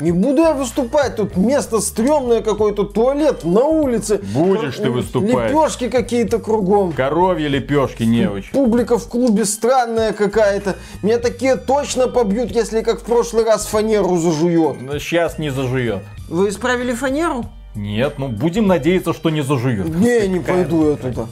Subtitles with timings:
[0.00, 4.20] Не буду я выступать, тут место стрёмное какой-то, туалет на улице.
[4.34, 5.52] Будешь ты выступать.
[5.52, 6.92] Лепешки какие-то кругом.
[6.92, 8.50] Коровьи лепешки, неуч.
[8.50, 10.76] Публика в клубе странная какая-то.
[11.02, 14.80] Меня такие точно побьют, если как в прошлый раз фанеру зажует.
[14.80, 16.02] Но сейчас не зажует.
[16.28, 17.44] Вы исправили фанеру?
[17.76, 19.86] Нет, ну будем надеяться, что не зажует.
[19.94, 21.26] Не, не пойду я туда.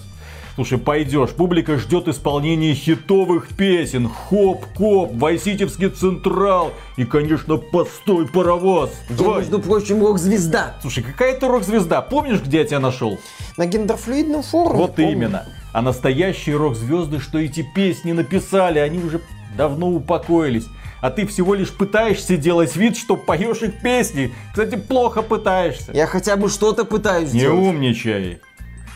[0.55, 4.09] Слушай, пойдешь, публика ждет исполнения хитовых песен.
[4.09, 8.91] Хоп-коп, Вайситевский Централ и, конечно, Постой, паровоз.
[9.09, 10.77] Я, между прочим, рок-звезда.
[10.83, 12.02] Слушай, какая ты рок-звезда?
[12.02, 13.19] Помнишь, где я тебя нашел?
[13.56, 14.77] На гендерфлюидном форуме.
[14.78, 15.12] Вот помню.
[15.12, 15.47] именно.
[15.73, 19.23] А настоящие рок-звезды, что эти песни написали, они уже
[19.56, 20.66] давно упокоились.
[21.00, 24.33] А ты всего лишь пытаешься делать вид, что поешь их песни.
[24.50, 25.91] Кстати, плохо пытаешься.
[25.92, 27.59] Я хотя бы что-то пытаюсь Не делать.
[27.59, 28.41] умничай.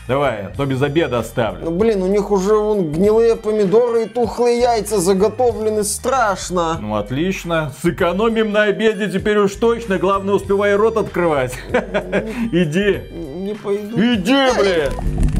[0.07, 1.69] Давай, а то без обеда Ну, оставлю.
[1.71, 6.77] блин, у них уже вон гнилые помидоры и тухлые яйца заготовлены страшно.
[6.81, 7.73] Ну, отлично.
[7.81, 9.97] Сэкономим на обеде теперь уж точно.
[9.97, 11.57] Главное, успевай рот открывать.
[12.51, 13.01] Иди.
[13.11, 13.97] Не пойду.
[13.97, 15.36] Иди, блин.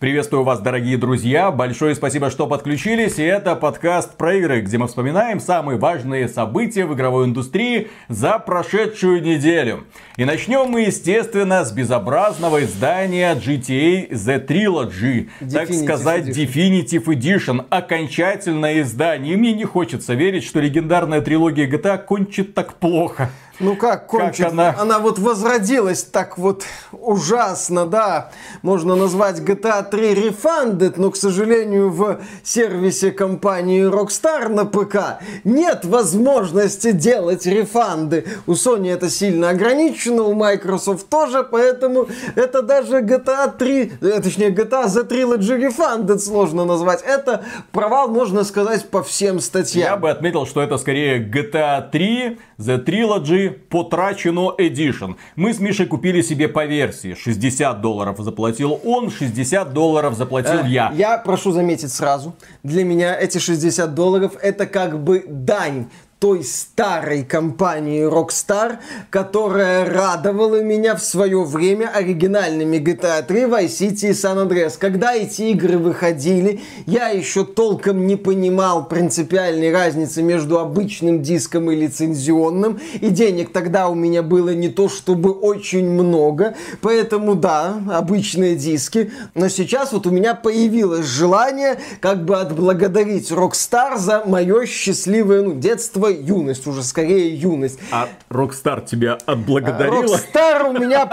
[0.00, 1.50] Приветствую вас, дорогие друзья.
[1.50, 3.18] Большое спасибо, что подключились.
[3.18, 8.38] И это подкаст про игры, где мы вспоминаем самые важные события в игровой индустрии за
[8.38, 9.84] прошедшую неделю.
[10.16, 15.28] И начнем мы, естественно, с безобразного издания GTA The Trilogy.
[15.52, 16.46] так Definitive сказать, Edition.
[16.46, 17.66] Definitive Edition.
[17.68, 19.34] Окончательное издание.
[19.34, 23.28] И мне не хочется верить, что легендарная трилогия GTA кончит так плохо.
[23.60, 24.46] Ну как кончит?
[24.46, 24.98] она?
[25.00, 28.30] вот возродилась так вот ужасно, да.
[28.62, 35.84] Можно назвать GTA 3 Refunded, но, к сожалению, в сервисе компании Rockstar на ПК нет
[35.84, 38.24] возможности делать рефанды.
[38.46, 44.50] У Sony это сильно ограничено, у Microsoft тоже, поэтому это даже GTA 3, э, точнее
[44.50, 47.02] GTA The Trilogy Refunded сложно назвать.
[47.02, 49.84] Это провал, можно сказать, по всем статьям.
[49.84, 55.16] Я бы отметил, что это скорее GTA 3 The Trilogy потрачено Edition.
[55.36, 57.14] Мы с Мишей купили себе по версии.
[57.14, 60.92] 60 долларов заплатил он, 60 долларов заплатил Э, я.
[60.94, 65.86] Я прошу заметить сразу, для меня эти 60 долларов это как бы дань
[66.20, 68.76] той старой компании Rockstar,
[69.08, 74.74] которая радовала меня в свое время оригинальными GTA 3, Vice City и San Andreas.
[74.78, 81.74] Когда эти игры выходили, я еще толком не понимал принципиальной разницы между обычным диском и
[81.74, 88.56] лицензионным, и денег тогда у меня было не то чтобы очень много, поэтому да, обычные
[88.56, 95.40] диски, но сейчас вот у меня появилось желание как бы отблагодарить Rockstar за мое счастливое
[95.40, 97.78] ну, детство, юность, уже скорее юность.
[97.90, 100.02] А Rockstar тебя отблагодарила?
[100.16, 101.06] Rockstar у меня,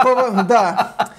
[0.47, 1.11] да,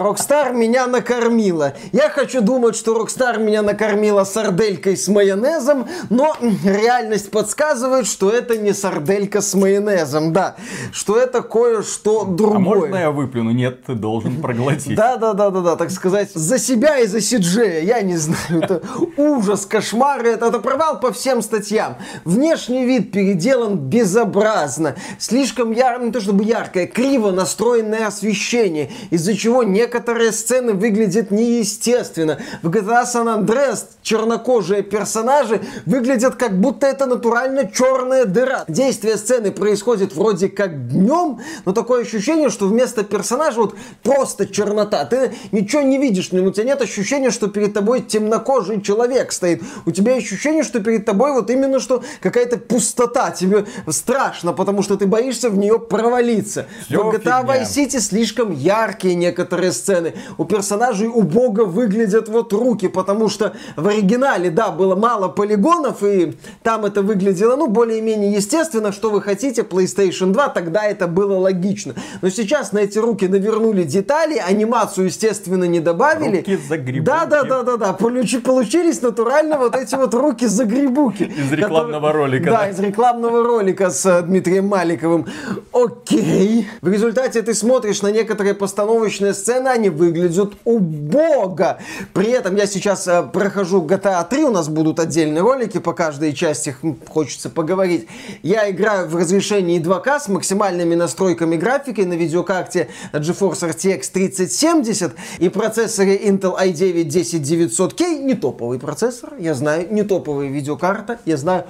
[0.00, 1.74] Rockstar меня накормила.
[1.92, 8.56] Я хочу думать, что Rockstar меня накормила сарделькой с майонезом, но реальность подсказывает, что это
[8.56, 10.56] не сарделька с майонезом, да,
[10.92, 12.58] что это кое-что А другое.
[12.58, 13.50] можно я выплюну?
[13.50, 14.94] Нет, ты должен проглотить.
[14.96, 18.62] Да, да, да, да, да, так сказать, за себя и за Сиджея, я не знаю,
[18.62, 18.82] это
[19.16, 21.96] ужас, кошмар, это, это провал по всем статьям.
[22.24, 29.62] Внешний вид переделан безобразно, слишком яр, не то чтобы яркое, криво настроенное освещение, из-за чего
[29.62, 32.38] некоторые сцены выглядят неестественно.
[32.62, 38.64] В GTA San Andreas чернокожие персонажи выглядят как будто это натурально черная дыра.
[38.68, 45.04] Действие сцены происходит вроде как днем, но такое ощущение, что вместо персонажа вот просто чернота.
[45.04, 49.62] Ты ничего не видишь, у тебя нет ощущения, что перед тобой темнокожий человек стоит.
[49.84, 53.09] У тебя ощущение, что перед тобой вот именно что какая-то пустота.
[53.14, 56.66] Тебе страшно, потому что ты боишься в нее провалиться.
[56.86, 57.42] Всё в GTA фигня.
[57.42, 60.14] Vice City слишком яркие некоторые сцены.
[60.38, 66.34] У персонажей убого выглядят вот руки, потому что в оригинале, да, было мало полигонов, и
[66.62, 71.94] там это выглядело, ну, более-менее естественно, что вы хотите, PlayStation 2, тогда это было логично.
[72.22, 76.38] Но сейчас на эти руки навернули детали, анимацию, естественно, не добавили.
[76.38, 77.06] Руки загребуки.
[77.06, 77.96] Да, да, да, да, да.
[77.98, 81.24] Получи- получились натурально вот эти вот руки загребуки.
[81.24, 82.68] Из рекламного ролика, Да, да?
[82.70, 85.26] из рекламного ролика с э, Дмитрием Маликовым.
[85.72, 86.68] Окей.
[86.80, 91.78] В результате ты смотришь на некоторые постановочные сцены, они выглядят убого.
[92.12, 96.32] При этом я сейчас э, прохожу GTA 3, у нас будут отдельные ролики по каждой
[96.32, 96.74] части,
[97.08, 98.06] хочется поговорить.
[98.42, 105.48] Я играю в разрешении 2К с максимальными настройками графики на видеокарте GeForce RTX 3070 и
[105.48, 108.22] процессоре Intel i9 10900K.
[108.22, 111.64] Не топовый процессор, я знаю, не топовая видеокарта, я знаю.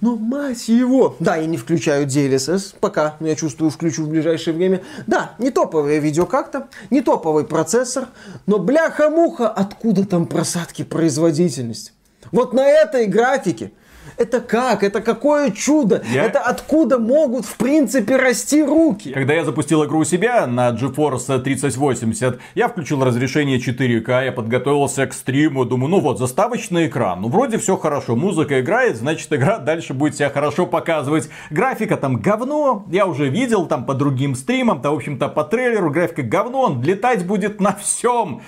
[0.00, 1.16] Но мать его!
[1.20, 4.82] Да, я не включаю DLSS пока, но я чувствую, включу в ближайшее время.
[5.06, 8.08] Да, не топовая видеокарта, не топовый процессор,
[8.46, 11.92] но бляха-муха, откуда там просадки производительности?
[12.32, 13.72] Вот на этой графике
[14.20, 14.82] Это как?
[14.82, 16.02] Это какое чудо?
[16.12, 19.12] Я- Это откуда могут, в принципе, расти руки?
[19.12, 25.06] Когда я запустил игру у себя на GeForce 3080, я включил разрешение 4К, я подготовился
[25.06, 29.56] к стриму, думаю, ну вот, заставочный экран, ну вроде все хорошо, музыка играет, значит игра
[29.56, 31.30] дальше будет себя хорошо показывать.
[31.48, 35.90] Графика там говно, я уже видел там по другим стримам, там, в общем-то, по трейлеру
[35.90, 38.42] графика говно, он летать будет на всем.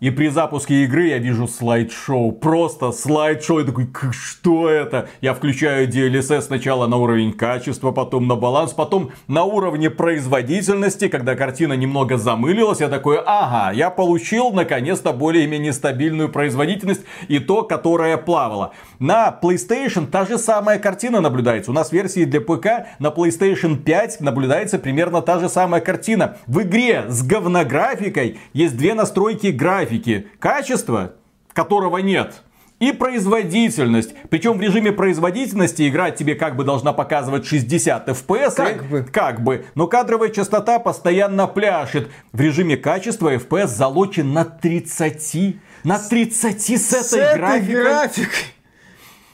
[0.00, 2.30] И при запуске игры я вижу слайд-шоу.
[2.32, 3.58] Просто слайд-шоу.
[3.60, 5.08] Я такой, «К- что это?
[5.20, 11.08] Я включаю DLSS сначала на уровень качества, потом на баланс, потом на уровне производительности.
[11.08, 17.62] Когда картина немного замылилась, я такой, ага, я получил наконец-то более-менее стабильную производительность и то,
[17.62, 18.72] которое плавало.
[19.00, 21.72] На PlayStation та же самая картина наблюдается.
[21.72, 26.36] У нас версии для ПК на PlayStation 5 наблюдается примерно та же самая картина.
[26.46, 29.87] В игре с говнографикой есть две настройки графики.
[30.38, 31.12] Качество,
[31.52, 32.42] которого нет.
[32.78, 34.14] И производительность.
[34.30, 38.54] Причем в режиме производительности игра тебе как бы должна показывать 60 FPS.
[38.54, 39.02] Как бы.
[39.12, 39.64] Как бы.
[39.74, 42.08] Но кадровая частота постоянно пляшет.
[42.32, 45.56] В режиме качества FPS залочен на 30.
[45.82, 47.82] На 30 с этой, С этой графикой.
[47.82, 48.44] графикой.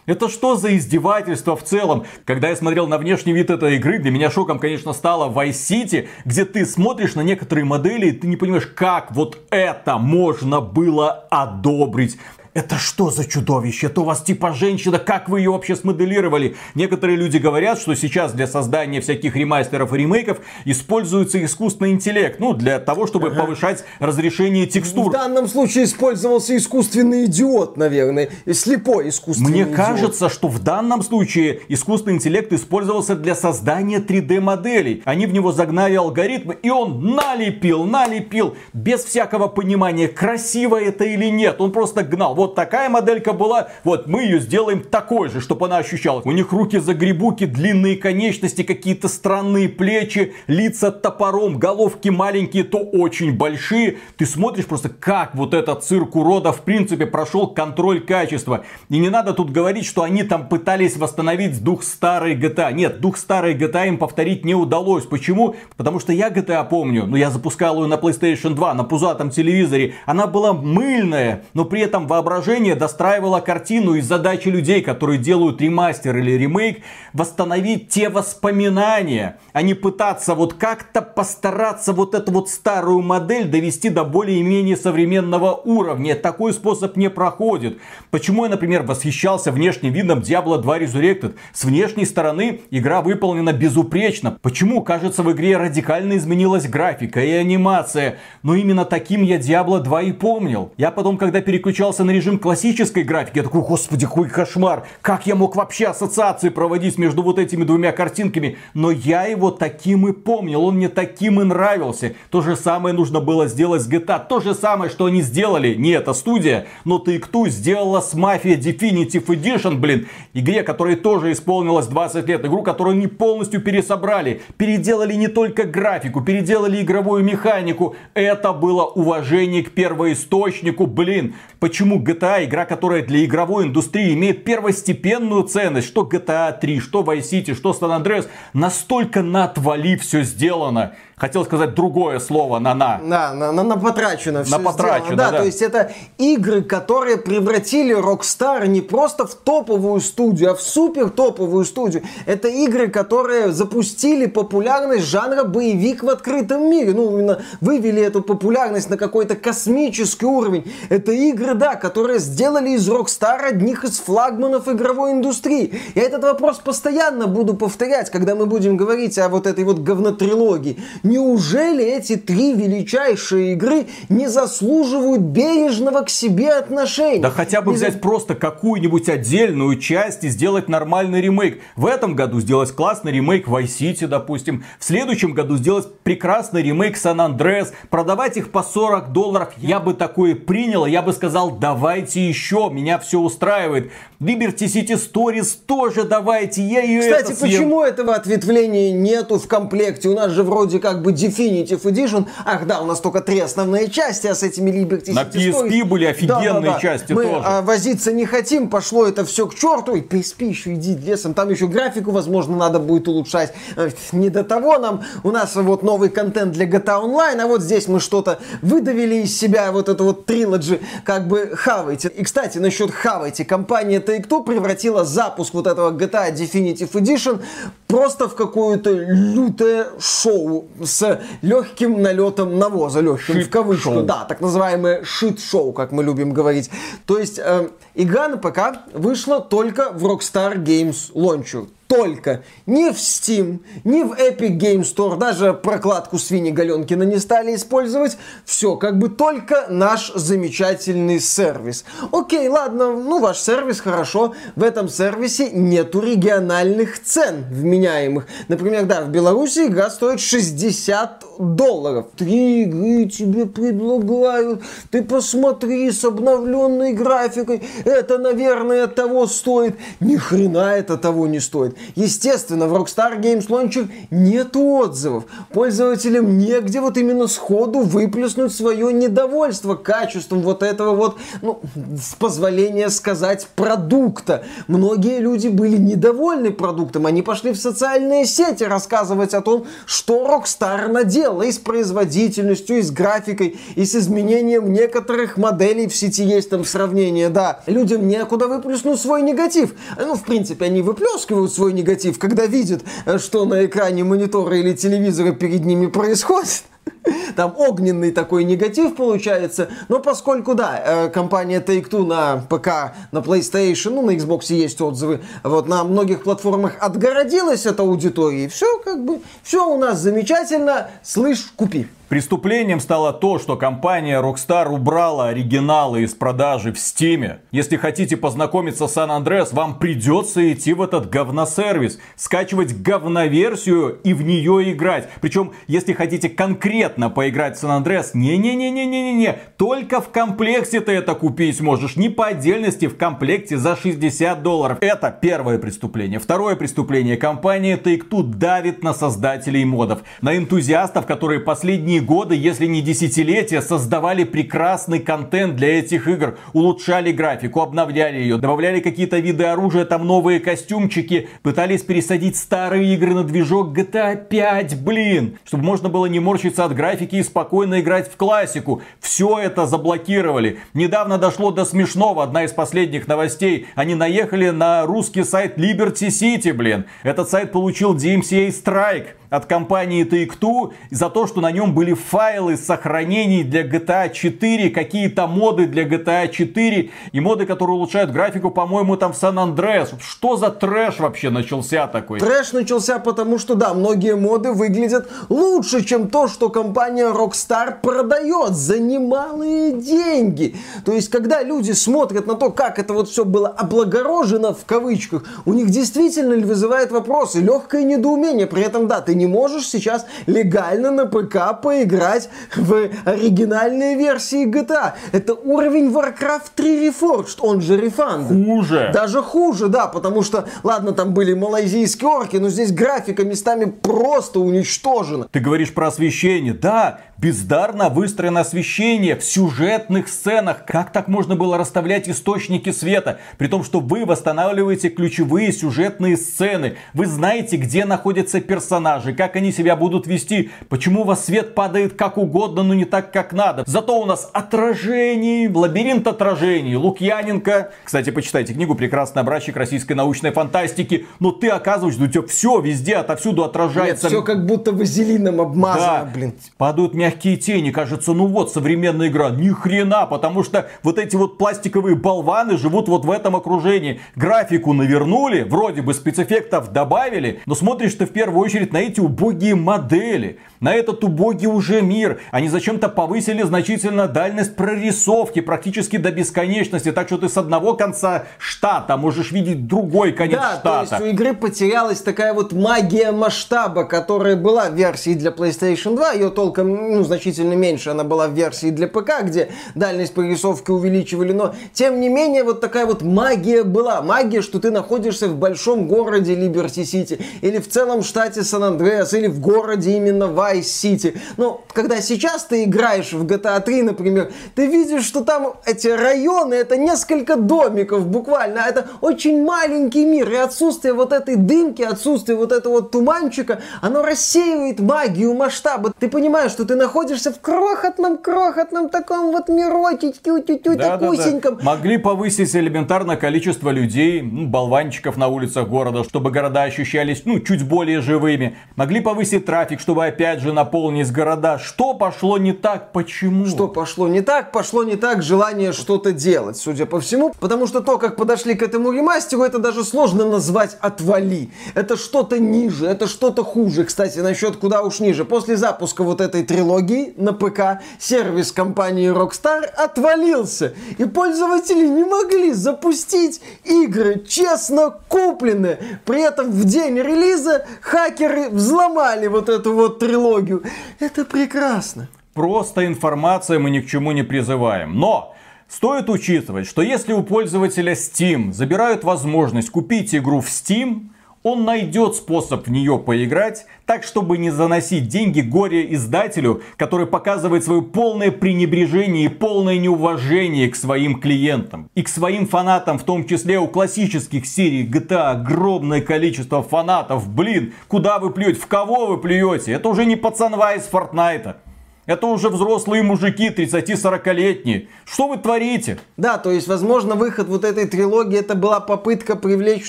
[0.06, 2.04] Это что за издевательство в целом?
[2.26, 6.08] Когда я смотрел на внешний вид этой игры, для меня шоком, конечно, стало Vice City,
[6.26, 11.26] где ты смотришь на некоторые модели, и ты не понимаешь, как вот это можно было
[11.30, 12.18] одобрить.
[12.54, 13.88] Это что за чудовище?
[13.88, 16.54] Это у вас типа женщина, как вы ее вообще смоделировали?
[16.76, 22.38] Некоторые люди говорят, что сейчас для создания всяких ремастеров и ремейков используется искусственный интеллект.
[22.38, 25.10] Ну, для того, чтобы повышать разрешение В текстур.
[25.10, 28.30] данном случае использовался искусственный идиот, наверное.
[28.52, 29.74] Слепой искусственный Мне идиот.
[29.74, 35.02] кажется, что в данном случае искусственный интеллект использовался для создания 3D моделей.
[35.04, 41.26] Они в него загнали алгоритмы, и он налепил, налепил, без всякого понимания, красиво это или
[41.26, 41.60] нет.
[41.60, 42.36] Он просто гнал.
[42.36, 46.26] Вот такая моделька была, вот мы ее сделаем такой же, чтобы она ощущалась.
[46.26, 53.36] У них руки загребуки, длинные конечности, какие-то странные плечи, лица топором, головки маленькие, то очень
[53.36, 53.98] большие.
[54.16, 58.64] Ты смотришь просто, как вот этот цирк урода в принципе прошел контроль качества.
[58.88, 62.72] И не надо тут говорить, что они там пытались восстановить дух старой GTA.
[62.72, 65.04] Нет, дух старой GTA им повторить не удалось.
[65.06, 65.56] Почему?
[65.76, 69.94] Потому что я GTA помню, но я запускал ее на PlayStation 2, на пузатом телевизоре.
[70.06, 76.16] Она была мыльная, но при этом воображение достраивало картину и задачи людей, которые делают ремастер
[76.16, 76.82] или ремейк,
[77.12, 83.88] восстановить те воспоминания, а не пытаться вот как-то постараться вот эту вот старую модель довести
[83.88, 86.16] до более-менее современного уровня.
[86.16, 87.78] Такой способ не проходит.
[88.10, 91.36] Почему я, например, восхищался внешним видом Diablo 2 Resurrected?
[91.52, 94.38] С внешней стороны игра выполнена безупречно.
[94.42, 98.16] Почему, кажется, в игре радикально изменилась графика и анимация?
[98.42, 100.72] Но именно таким я Diablo 2 и помнил.
[100.76, 104.86] Я потом, когда переключался на режим классической графики, я такой, господи, какой кошмар.
[105.02, 108.58] Как я мог вообще ассоциации проводить между вот этими двумя картинками?
[108.74, 110.64] Но я его таким и помнил.
[110.64, 112.14] Он мне таким и нравился.
[112.30, 114.24] То же самое нужно было сделать с GTA.
[114.26, 115.74] То же самое, что они сделали.
[115.74, 120.06] Не эта студия, но Take-Two сделала с Mafia Definitive Edition, блин.
[120.32, 122.44] Игре, которой тоже исполнилось 20 лет.
[122.44, 124.42] Игру, которую они полностью пересобрали.
[124.56, 127.96] Переделали не только графику, переделали игровую механику.
[128.14, 130.86] Это было уважение к первоисточнику.
[130.86, 132.13] Блин, почему GTA,
[132.44, 137.72] игра, которая для игровой индустрии имеет первостепенную ценность, что GTA 3, что Vice City, что
[137.72, 140.94] San Andreas, настолько на отвали все сделано.
[141.16, 143.00] Хотел сказать другое слово на на.
[143.04, 145.38] Да, на, на, на потрачено все потрачено, Да, да.
[145.38, 151.10] то есть это игры, которые превратили Rockstar не просто в топовую студию, а в супер
[151.10, 152.02] топовую студию.
[152.26, 156.92] Это игры, которые запустили популярность жанра боевик в открытом мире.
[156.92, 160.64] Ну, именно вывели эту популярность на какой-то космический уровень.
[160.88, 165.80] Это игры, да, которые сделали из Rockstar одних из флагманов игровой индустрии.
[165.94, 170.78] Я этот вопрос постоянно буду повторять, когда мы будем говорить о вот этой вот говнотрилогии.
[171.18, 177.20] Неужели эти три величайшие игры не заслуживают бережного к себе отношения?
[177.22, 181.60] Да хотя бы Не за- взять просто какую-нибудь отдельную часть и сделать нормальный ремейк.
[181.76, 184.64] В этом году сделать классный ремейк Vice City, допустим.
[184.80, 187.68] В следующем году сделать прекрасный ремейк San Andreas.
[187.90, 189.50] Продавать их по 40 долларов.
[189.58, 190.84] Я бы такое принял.
[190.84, 192.70] Я бы сказал, давайте еще.
[192.72, 193.92] Меня все устраивает.
[194.20, 196.62] Liberty City Stories тоже давайте.
[196.62, 197.50] Я ее Кстати, это съем.
[197.52, 200.08] почему этого ответвления нету в комплекте?
[200.08, 202.26] У нас же вроде как как бы Definitive Edition.
[202.44, 205.84] Ах да, у нас только три основные части, а с этими Liberty На PSP Stories-
[205.84, 206.80] были офигенные Да, да, да.
[206.80, 207.42] части Мы тоже.
[207.44, 209.96] а, возиться не хотим, пошло это все к черту.
[209.96, 213.52] И PSP еще иди лесом, там еще графику, возможно, надо будет улучшать.
[213.76, 215.02] Э, Не до того нам.
[215.24, 219.36] У нас вот новый контент для GTA Online, а вот здесь мы что-то выдавили из
[219.36, 222.08] себя, вот это вот трилоджи, как бы хавайте.
[222.08, 223.44] И, кстати, насчет хавайте.
[223.44, 227.42] Компания Take-Two превратила запуск вот этого GTA Definitive Edition
[227.88, 234.02] просто в какое-то лютое шоу с легким налетом навоза, легким в кавычку.
[234.02, 236.70] Да, так называемое шит-шоу, как мы любим говорить.
[237.06, 241.68] То есть э, игра на ПК вышла только в Rockstar Games Launcher.
[241.94, 242.42] Только.
[242.66, 248.16] Не в Steam, не в Epic Game Store, даже прокладку свиньи Галенкина не стали использовать.
[248.44, 251.84] Все, как бы только наш замечательный сервис.
[252.10, 254.34] Окей, ладно, ну ваш сервис хорошо.
[254.56, 258.26] В этом сервисе нету региональных цен вменяемых.
[258.48, 262.06] Например, да, в Беларуси игра стоит 60 долларов.
[262.16, 264.62] Три игры тебе предлагают.
[264.90, 267.62] Ты посмотри с обновленной графикой.
[267.84, 269.76] Это, наверное, того стоит.
[270.00, 271.76] Ни хрена это того не стоит.
[271.94, 275.24] Естественно, в Rockstar Games Launcher нет отзывов.
[275.52, 281.60] Пользователям негде вот именно сходу выплеснуть свое недовольство качеством вот этого вот, ну,
[282.00, 284.44] с позволения сказать, продукта.
[284.68, 287.06] Многие люди были недовольны продуктом.
[287.06, 292.82] Они пошли в социальные сети рассказывать о том, что Rockstar наделала и с производительностью, и
[292.82, 297.62] с графикой, и с изменением некоторых моделей в сети есть там сравнение, да.
[297.66, 299.74] Людям некуда выплеснуть свой негатив.
[299.98, 304.72] Ну, в принципе, они выплескивают свой негатив, когда видят, э, что на экране монитора или
[304.74, 306.64] телевизора перед ними происходит.
[307.36, 309.68] Там огненный такой негатив получается.
[309.88, 315.20] Но поскольку, да, э, компания Take-Two на ПК, на PlayStation, ну, на Xbox есть отзывы,
[315.42, 318.48] вот на многих платформах отгородилась от аудитории.
[318.48, 320.88] Все как бы, все у нас замечательно.
[321.02, 321.86] Слышь, купи.
[322.08, 327.38] Преступлением стало то, что компания Rockstar убрала оригиналы из продажи в Steam.
[327.50, 334.12] Если хотите познакомиться с San Andreas, вам придется идти в этот говносервис, скачивать говноверсию и
[334.12, 335.08] в нее играть.
[335.22, 336.73] Причем, если хотите конкретно
[337.14, 342.86] поиграть в San Andreas, не-не-не-не-не-не, только в комплекте ты это купить можешь, не по отдельности,
[342.86, 344.78] в комплекте за 60 долларов.
[344.80, 346.18] Это первое преступление.
[346.18, 347.16] Второе преступление.
[347.16, 354.24] Компания Take-Two давит на создателей модов, на энтузиастов, которые последние годы, если не десятилетия, создавали
[354.24, 360.40] прекрасный контент для этих игр, улучшали графику, обновляли ее, добавляли какие-то виды оружия, там новые
[360.40, 366.63] костюмчики, пытались пересадить старые игры на движок GTA 5, блин, чтобы можно было не морщиться
[366.64, 368.82] от графики и спокойно играть в классику.
[369.00, 370.58] Все это заблокировали.
[370.74, 373.66] Недавно дошло до смешного, одна из последних новостей.
[373.74, 376.86] Они наехали на русский сайт Liberty City, блин.
[377.02, 382.56] Этот сайт получил DMCA Strike от компании Take-Two за то, что на нем были файлы
[382.56, 388.96] сохранений для GTA 4, какие-то моды для GTA 4 и моды, которые улучшают графику, по-моему,
[388.96, 389.94] там в San Andreas.
[390.00, 392.20] Что за трэш вообще начался такой?
[392.20, 398.54] Трэш начался потому, что, да, многие моды выглядят лучше, чем то, что компания Rockstar продает
[398.54, 400.56] за немалые деньги.
[400.84, 405.24] То есть, когда люди смотрят на то, как это вот все было облагорожено, в кавычках,
[405.44, 408.46] у них действительно вызывает вопросы, легкое недоумение.
[408.46, 414.92] При этом, да, ты не можешь сейчас легально на ПК поиграть в оригинальные версии GTA.
[415.12, 418.44] Это уровень Warcraft 3 Reforged, он же Refund.
[418.44, 418.90] Хуже.
[418.92, 424.40] Даже хуже, да, потому что, ладно, там были малайзийские орки, но здесь графика местами просто
[424.40, 425.28] уничтожена.
[425.30, 426.52] Ты говоришь про освещение.
[426.52, 430.66] Да, бездарно выстроено освещение в сюжетных сценах.
[430.66, 433.18] Как так можно было расставлять источники света?
[433.38, 436.76] При том, что вы восстанавливаете ключевые сюжетные сцены.
[436.92, 440.50] Вы знаете, где находятся персонажи, как они себя будут вести.
[440.68, 443.64] Почему у вас свет падает как угодно, но не так, как надо.
[443.66, 446.76] Зато у нас отражений, лабиринт отражений.
[446.76, 447.72] Лукьяненко.
[447.84, 451.06] Кстати, почитайте книгу «Прекрасный образчик российской научной фантастики».
[451.20, 454.08] Но ты оказываешься, у тебя все везде, отовсюду Нет, отражается.
[454.08, 456.34] все как будто вазелином обмазано, блин.
[456.56, 459.30] Падают мягкие тени, кажется, ну вот, современная игра.
[459.30, 464.00] Ни хрена, потому что вот эти вот пластиковые болваны живут вот в этом окружении.
[464.16, 469.54] Графику навернули, вроде бы спецэффектов добавили, но смотришь ты в первую очередь на эти убогие
[469.54, 472.20] модели, на этот убогий уже мир.
[472.30, 478.24] Они зачем-то повысили значительно дальность прорисовки, практически до бесконечности, так что ты с одного конца
[478.38, 480.62] штата можешь видеть другой конец Да, штата.
[480.62, 485.96] то есть у игры потерялась такая вот магия масштаба, которая была в версии для PlayStation
[485.96, 486.12] 2.
[486.12, 491.32] Ее толком, ну, значительно меньше она была в версии для ПК, где дальность прорисовки увеличивали.
[491.32, 494.00] Но, тем не менее, вот такая вот магия была.
[494.02, 499.26] Магия, что ты находишься в большом городе City или в целом штате Сан-Андреас Сан-Андреас или
[499.26, 501.18] в городе именно Vice City.
[501.36, 506.54] Но когда сейчас ты играешь в GTA 3, например, ты видишь, что там эти районы,
[506.54, 512.52] это несколько домиков буквально, это очень маленький мир, и отсутствие вот этой дымки, отсутствие вот
[512.52, 515.92] этого туманчика, оно рассеивает магию масштаба.
[515.98, 521.56] Ты понимаешь, что ты находишься в крохотном, крохотном таком вот мирочечке, утю-тю-тю-тюсеньком.
[521.56, 521.64] Да, да, да.
[521.64, 527.66] Могли повысить элементарно количество людей, ну, болванчиков на улицах города, чтобы города ощущались, ну, чуть
[527.66, 528.56] более живыми.
[528.76, 531.60] Могли повысить трафик, чтобы опять же наполнить города.
[531.60, 532.90] Что пошло не так?
[532.90, 533.46] Почему?
[533.46, 534.50] Что пошло не так?
[534.50, 537.32] Пошло не так желание что-то делать, судя по всему.
[537.38, 541.50] Потому что то, как подошли к этому ремастеру, это даже сложно назвать отвали.
[541.76, 543.84] Это что-то ниже, это что-то хуже.
[543.84, 545.24] Кстати, насчет куда уж ниже.
[545.24, 550.74] После запуска вот этой трилогии на ПК сервис компании Rockstar отвалился.
[550.98, 556.00] И пользователи не могли запустить игры, честно купленные.
[556.04, 560.62] При этом в день релиза хакеры взломали вот эту вот трилогию.
[561.00, 562.08] Это прекрасно.
[562.32, 564.98] Просто информация мы ни к чему не призываем.
[564.98, 565.34] Но
[565.66, 571.08] Стоит учитывать, что если у пользователя Steam забирают возможность купить игру в Steam,
[571.44, 577.82] он найдет способ в нее поиграть, так чтобы не заносить деньги горе-издателю, который показывает свое
[577.82, 581.90] полное пренебрежение и полное неуважение к своим клиентам.
[581.94, 587.28] И к своим фанатам, в том числе у классических серий GTA, огромное количество фанатов.
[587.28, 589.72] Блин, куда вы плюете, в кого вы плюете?
[589.72, 591.58] Это уже не пацанва из Фортнайта.
[592.06, 594.88] Это уже взрослые мужики, 30-40-летние.
[595.06, 595.98] Что вы творите?
[596.18, 599.88] Да, то есть, возможно, выход вот этой трилогии это была попытка привлечь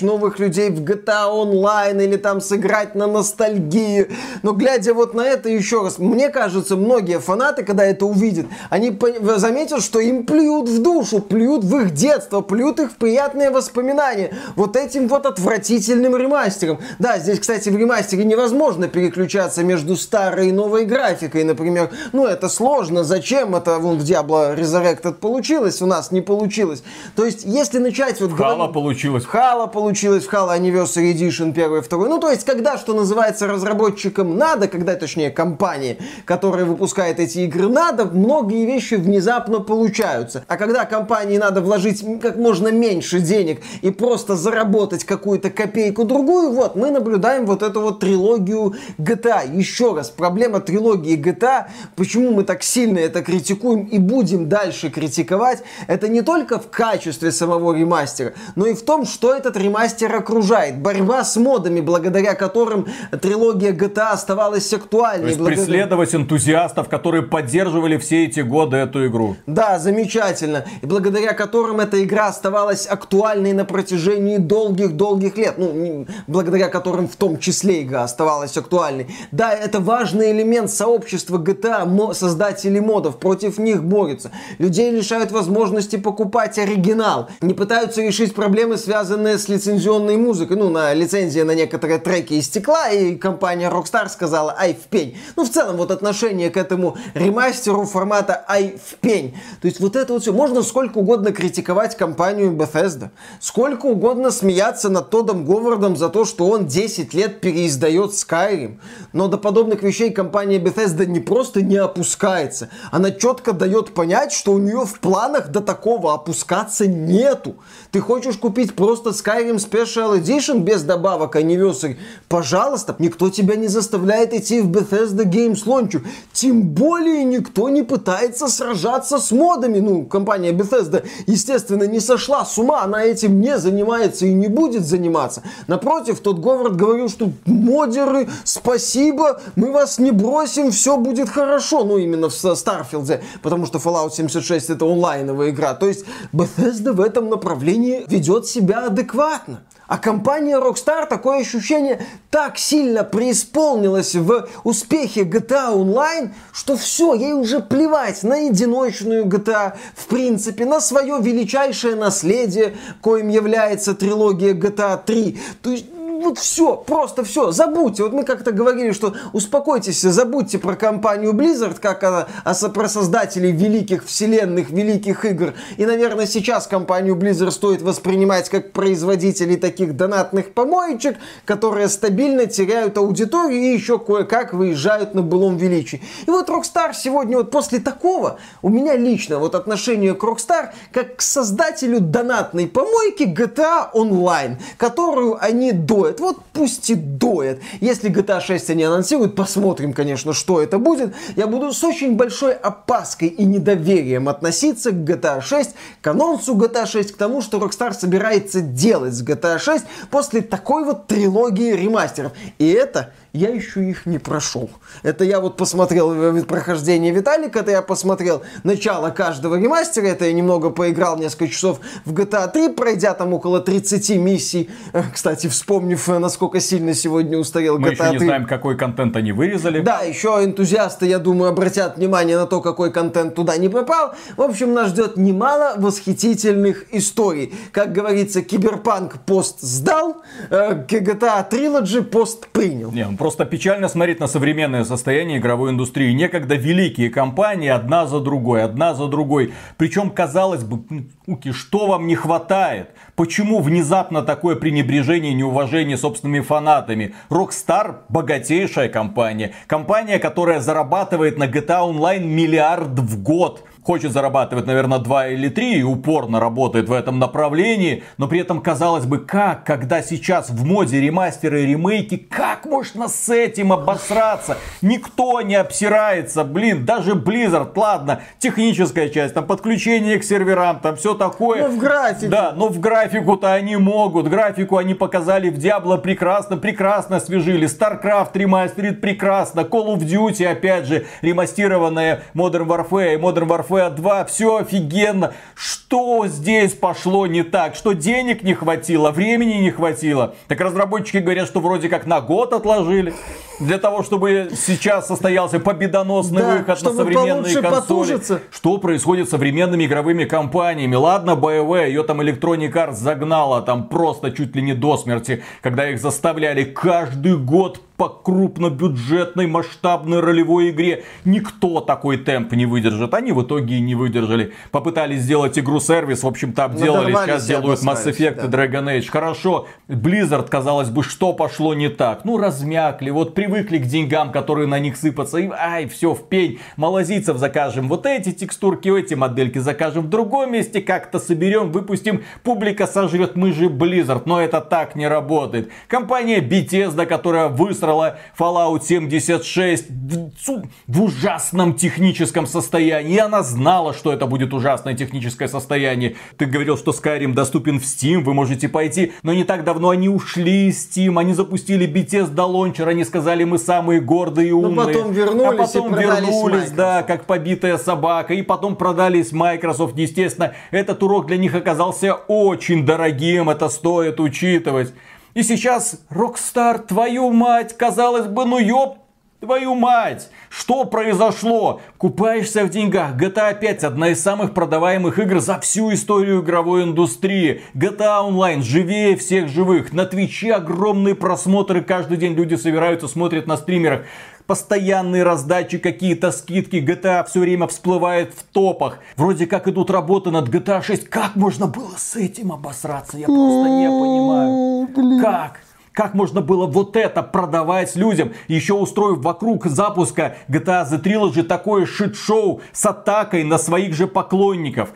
[0.00, 4.08] новых людей в GTA Online или там сыграть на ностальгии.
[4.42, 8.98] Но глядя вот на это еще раз, мне кажется, многие фанаты, когда это увидят, они
[9.36, 14.32] заметят, что им плюют в душу, плюют в их детство, плюют их в приятные воспоминания.
[14.54, 16.78] Вот этим вот отвратительным ремастером.
[16.98, 22.48] Да, здесь, кстати, в ремастере невозможно переключаться между старой и новой графикой, например ну, это
[22.48, 26.82] сложно, зачем это вон в Diablo Resurrected получилось, у нас не получилось.
[27.14, 28.30] То есть, если начать вот...
[28.30, 28.74] В Halo говорить...
[28.74, 29.24] получилось.
[29.24, 32.08] В Halo получилось, в Halo Anniversary Edition первый, второй.
[32.08, 37.68] Ну, то есть, когда, что называется, разработчикам надо, когда, точнее, компании, которая выпускает эти игры,
[37.68, 40.44] надо, многие вещи внезапно получаются.
[40.48, 46.76] А когда компании надо вложить как можно меньше денег и просто заработать какую-то копейку-другую, вот,
[46.76, 49.56] мы наблюдаем вот эту вот трилогию GTA.
[49.56, 51.66] Еще раз, проблема трилогии GTA
[51.96, 57.32] почему мы так сильно это критикуем и будем дальше критиковать, это не только в качестве
[57.32, 60.78] самого ремастера, но и в том, что этот ремастер окружает.
[60.78, 62.86] Борьба с модами, благодаря которым
[63.20, 65.22] трилогия GTA оставалась актуальной.
[65.22, 65.64] То есть благодаря...
[65.64, 69.36] преследовать энтузиастов, которые поддерживали все эти годы эту игру.
[69.46, 70.64] Да, замечательно.
[70.82, 75.54] И благодаря которым эта игра оставалась актуальной на протяжении долгих-долгих лет.
[75.56, 79.08] Ну, благодаря которым в том числе игра оставалась актуальной.
[79.32, 84.30] Да, это важный элемент сообщества GTA, создатели модов против них борются.
[84.58, 87.28] Людей лишают возможности покупать оригинал.
[87.40, 90.56] Не пытаются решить проблемы, связанные с лицензионной музыкой.
[90.56, 95.16] Ну, на лицензия на некоторые треки истекла, и компания Rockstar сказала «Ай, в пень».
[95.36, 99.34] Ну, в целом, вот отношение к этому ремастеру формата «Ай, в пень».
[99.60, 100.32] То есть, вот это вот все.
[100.32, 103.10] Можно сколько угодно критиковать компанию Bethesda.
[103.40, 108.78] Сколько угодно смеяться над Тодом Говардом за то, что он 10 лет переиздает Skyrim.
[109.12, 112.68] Но до подобных вещей компания Bethesda не просто не опускается.
[112.90, 117.56] Она четко дает понять, что у нее в планах до такого опускаться нету.
[117.90, 121.96] Ты хочешь купить просто Skyrim Special Edition без добавок Anniversary?
[122.28, 126.02] Пожалуйста, никто тебя не заставляет идти в Bethesda Games Launch.
[126.32, 129.78] Тем более никто не пытается сражаться с модами.
[129.78, 132.82] Ну, компания Bethesda, естественно, не сошла с ума.
[132.82, 135.42] Она этим не занимается и не будет заниматься.
[135.66, 141.84] Напротив, тот Говард говорил, что модеры, спасибо, мы вас не бросим, все будет хорошо хорошо,
[141.84, 145.74] ну, именно в Старфилде, потому что Fallout 76 это онлайновая игра.
[145.74, 149.62] То есть Bethesda в этом направлении ведет себя адекватно.
[149.88, 152.00] А компания Rockstar, такое ощущение,
[152.30, 159.74] так сильно преисполнилась в успехе GTA Online, что все, ей уже плевать на одиночную GTA,
[159.94, 165.40] в принципе, на свое величайшее наследие, коим является трилогия GTA 3.
[165.62, 165.86] То есть
[166.20, 168.02] вот все, просто все, забудьте.
[168.02, 173.52] Вот мы как-то говорили, что успокойтесь, забудьте про компанию Blizzard, как она, а про создателей
[173.52, 175.54] великих вселенных, великих игр.
[175.76, 182.98] И, наверное, сейчас компанию Blizzard стоит воспринимать как производителей таких донатных помоечек, которые стабильно теряют
[182.98, 186.02] аудиторию и еще кое-как выезжают на былом величии.
[186.26, 191.16] И вот Rockstar сегодня, вот после такого, у меня лично вот отношение к Rockstar как
[191.16, 196.20] к создателю донатной помойки GTA Online, которую они до доят.
[196.20, 197.58] Вот пусть и доят.
[197.80, 201.14] Если GTA 6 они анонсируют, посмотрим, конечно, что это будет.
[201.36, 206.86] Я буду с очень большой опаской и недоверием относиться к GTA 6, к анонсу GTA
[206.86, 212.32] 6, к тому, что Rockstar собирается делать с GTA 6 после такой вот трилогии ремастеров.
[212.58, 214.70] И это я еще их не прошел.
[215.02, 220.70] Это я вот посмотрел прохождение Виталика, это я посмотрел начало каждого ремастера, это я немного
[220.70, 224.70] поиграл несколько часов в GTA 3, пройдя там около 30 миссий.
[224.92, 227.84] Э, кстати, вспомнив, э, насколько сильно сегодня устарел GTA 3.
[227.84, 229.80] Мы еще не знаем, какой контент они вырезали.
[229.80, 234.14] Да, еще энтузиасты, я думаю, обратят внимание на то, какой контент туда не попал.
[234.36, 237.54] В общем, нас ждет немало восхитительных историй.
[237.72, 242.90] Как говорится, Киберпанк пост сдал, э, GTA Trilogy пост принял.
[242.92, 246.12] Не, он Просто печально смотреть на современное состояние игровой индустрии.
[246.12, 249.52] Некогда великие компании одна за другой, одна за другой.
[249.76, 252.90] Причем, казалось бы, Уки, что вам не хватает?
[253.16, 257.16] Почему внезапно такое пренебрежение и неуважение собственными фанатами?
[257.30, 259.52] Rockstar богатейшая компания.
[259.66, 265.78] Компания, которая зарабатывает на GTA Online миллиард в год хочет зарабатывать, наверное, 2 или 3
[265.78, 270.64] и упорно работает в этом направлении, но при этом, казалось бы, как, когда сейчас в
[270.64, 274.58] моде ремастеры и ремейки, как можно с этим обосраться?
[274.82, 281.14] Никто не обсирается, блин, даже Blizzard, ладно, техническая часть, там подключение к серверам, там все
[281.14, 281.68] такое.
[281.68, 282.26] Ну, в графике.
[282.26, 288.30] Да, но в графику-то они могут, графику они показали в Diablo прекрасно, прекрасно освежили, StarCraft
[288.34, 294.56] ремастерит прекрасно, Call of Duty, опять же, ремастированная Modern Warfare и Modern Warfare FA2, все
[294.56, 295.32] офигенно.
[295.54, 297.74] Что здесь пошло не так?
[297.74, 300.34] Что денег не хватило, времени не хватило?
[300.48, 303.14] Так разработчики говорят, что вроде как на год отложили.
[303.58, 307.80] Для того, чтобы сейчас состоялся победоносный да, выход на современные консоли.
[307.80, 308.40] Потужиться.
[308.50, 310.94] Что происходит с современными игровыми компаниями?
[310.94, 315.88] Ладно, BioWare, ее там Electronic Arts загнала там просто чуть ли не до смерти, когда
[315.88, 321.04] их заставляли каждый год по крупнобюджетной масштабной ролевой игре.
[321.24, 323.14] Никто такой темп не выдержит.
[323.14, 324.52] Они в итоге и не выдержали.
[324.70, 327.12] Попытались сделать игру-сервис, в общем-то обделали.
[327.12, 328.64] Сейчас делают Mass Effect да.
[328.64, 329.08] и Dragon Age.
[329.08, 332.24] Хорошо, Blizzard, казалось бы, что пошло не так?
[332.24, 335.38] Ну, размякли, вот привыкли к деньгам, которые на них сыпятся.
[335.38, 336.58] И, ай, все, в пень.
[336.76, 340.80] Малазийцев закажем вот эти текстурки, эти модельки закажем в другом месте.
[340.80, 342.22] Как-то соберем, выпустим.
[342.42, 344.22] Публика сожрет, мы же Blizzard.
[344.26, 345.70] Но это так не работает.
[345.88, 353.14] Компания Bethesda, которая высрала высрала Fallout 76 в, в ужасном техническом состоянии.
[353.14, 356.16] И она знала, что это будет ужасное техническое состояние.
[356.36, 359.12] Ты говорил, что Skyrim доступен в Steam, вы можете пойти.
[359.22, 363.58] Но не так давно они ушли из Steam, они запустили Bethesda Launcher, они сказали, мы
[363.58, 364.74] самые гордые и умные.
[364.74, 368.34] Но потом вернулись а потом и вернулись, да, как побитая собака.
[368.34, 369.96] И потом продались Microsoft.
[369.96, 374.92] Естественно, этот урок для них оказался очень дорогим, это стоит учитывать.
[375.36, 379.00] И сейчас Rockstar, твою мать, казалось бы, ну ёб
[379.38, 380.30] Твою мать!
[380.48, 381.82] Что произошло?
[381.98, 383.16] Купаешься в деньгах.
[383.16, 387.60] GTA 5 одна из самых продаваемых игр за всю историю игровой индустрии.
[387.74, 389.92] GTA Online живее всех живых.
[389.92, 391.82] На Твиче огромные просмотры.
[391.82, 394.06] Каждый день люди собираются, смотрят на стримерах
[394.46, 398.98] постоянные раздачи, какие-то скидки, GTA все время всплывает в топах.
[399.16, 401.08] Вроде как идут работы над GTA 6.
[401.08, 403.18] Как можно было с этим обосраться?
[403.18, 405.20] Я просто не понимаю.
[405.20, 405.60] Как?
[405.92, 411.86] Как можно было вот это продавать людям, еще устроив вокруг запуска GTA The Trilogy такое
[411.86, 414.90] шит-шоу с атакой на своих же поклонников?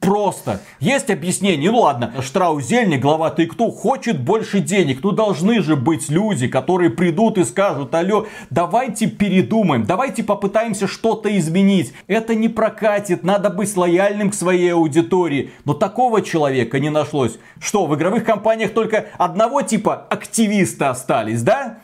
[0.00, 0.60] Просто.
[0.80, 1.70] Есть объяснение.
[1.70, 5.00] Ну ладно, Штраузельни, глава ты кто, хочет больше денег.
[5.02, 11.36] Ну должны же быть люди, которые придут и скажут, алло, давайте передумаем, давайте попытаемся что-то
[11.36, 11.92] изменить.
[12.06, 15.50] Это не прокатит, надо быть лояльным к своей аудитории.
[15.64, 17.38] Но такого человека не нашлось.
[17.60, 21.80] Что, в игровых компаниях только одного типа активиста остались, да?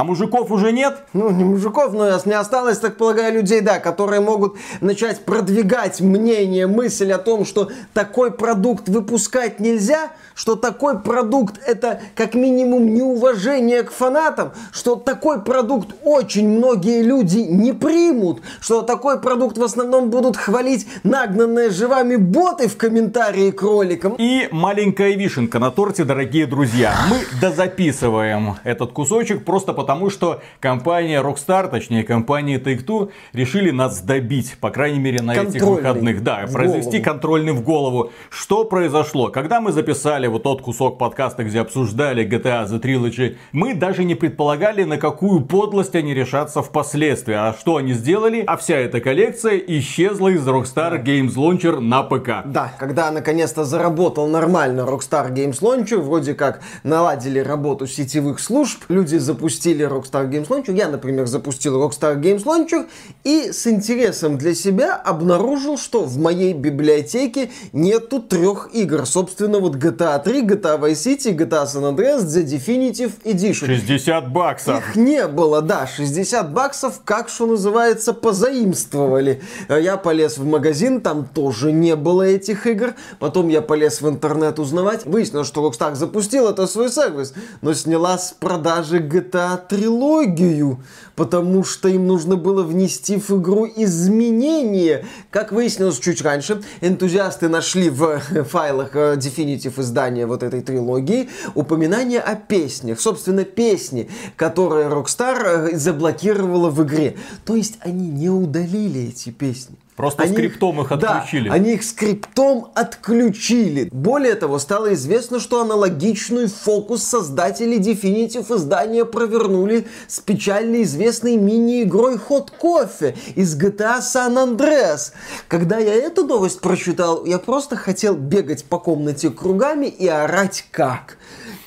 [0.00, 0.96] А мужиков уже нет?
[1.12, 6.66] Ну, не мужиков, но не осталось, так полагаю, людей, да, которые могут начать продвигать мнение,
[6.66, 13.82] мысль о том, что такой продукт выпускать нельзя, что такой продукт это как минимум неуважение
[13.82, 20.08] к фанатам, что такой продукт очень многие люди не примут, что такой продукт в основном
[20.08, 24.14] будут хвалить нагнанные живами боты в комментарии к роликам.
[24.16, 26.94] И маленькая вишенка на торте, дорогие друзья.
[27.10, 34.00] Мы дозаписываем этот кусочек просто потому, потому что компания Rockstar, точнее компания Take-Two, решили нас
[34.00, 36.22] добить, по крайней мере на этих выходных.
[36.22, 37.04] Да, произвести голову.
[37.04, 38.12] контрольный в голову.
[38.30, 39.30] Что произошло?
[39.30, 44.14] Когда мы записали вот тот кусок подкаста, где обсуждали GTA The Trilogy, мы даже не
[44.14, 47.34] предполагали, на какую подлость они решатся впоследствии.
[47.34, 48.44] А что они сделали?
[48.46, 52.46] А вся эта коллекция исчезла из Rockstar Games Launcher на ПК.
[52.46, 59.16] Да, когда наконец-то заработал нормально Rockstar Games Launcher, вроде как наладили работу сетевых служб, люди
[59.16, 62.86] запустили Rockstar Games Launcher, я, например, запустил Rockstar Games Launcher
[63.24, 69.06] и с интересом для себя обнаружил, что в моей библиотеке нету трех игр.
[69.06, 73.66] Собственно, вот GTA 3, GTA Vice City, GTA San Andreas, The Definitive Edition.
[73.66, 74.78] 60 баксов.
[74.78, 79.42] Их не было, да, 60 баксов, как что называется, позаимствовали.
[79.68, 82.94] Я полез в магазин, там тоже не было этих игр.
[83.18, 85.06] Потом я полез в интернет узнавать.
[85.06, 90.78] Выяснилось, что Rockstar запустил это свой сервис, но сняла с продажи GTA трилогию
[91.20, 95.04] потому что им нужно было внести в игру изменения.
[95.30, 102.20] Как выяснилось чуть раньше, энтузиасты нашли в файлах э, Definitive издания вот этой трилогии упоминание
[102.20, 102.98] о песнях.
[103.00, 107.18] Собственно, песни, которые Rockstar э, заблокировала в игре.
[107.44, 109.76] То есть они не удалили эти песни.
[110.00, 111.48] Просто они, скриптом их отключили.
[111.50, 113.90] Да, они их скриптом отключили.
[113.92, 122.14] Более того, стало известно, что аналогичный фокус создатели Definitive издания провернули с печально известной мини-игрой
[122.30, 125.12] Hot Coffee из GTA San Andreas.
[125.48, 131.18] Когда я эту новость прочитал, я просто хотел бегать по комнате кругами и орать как.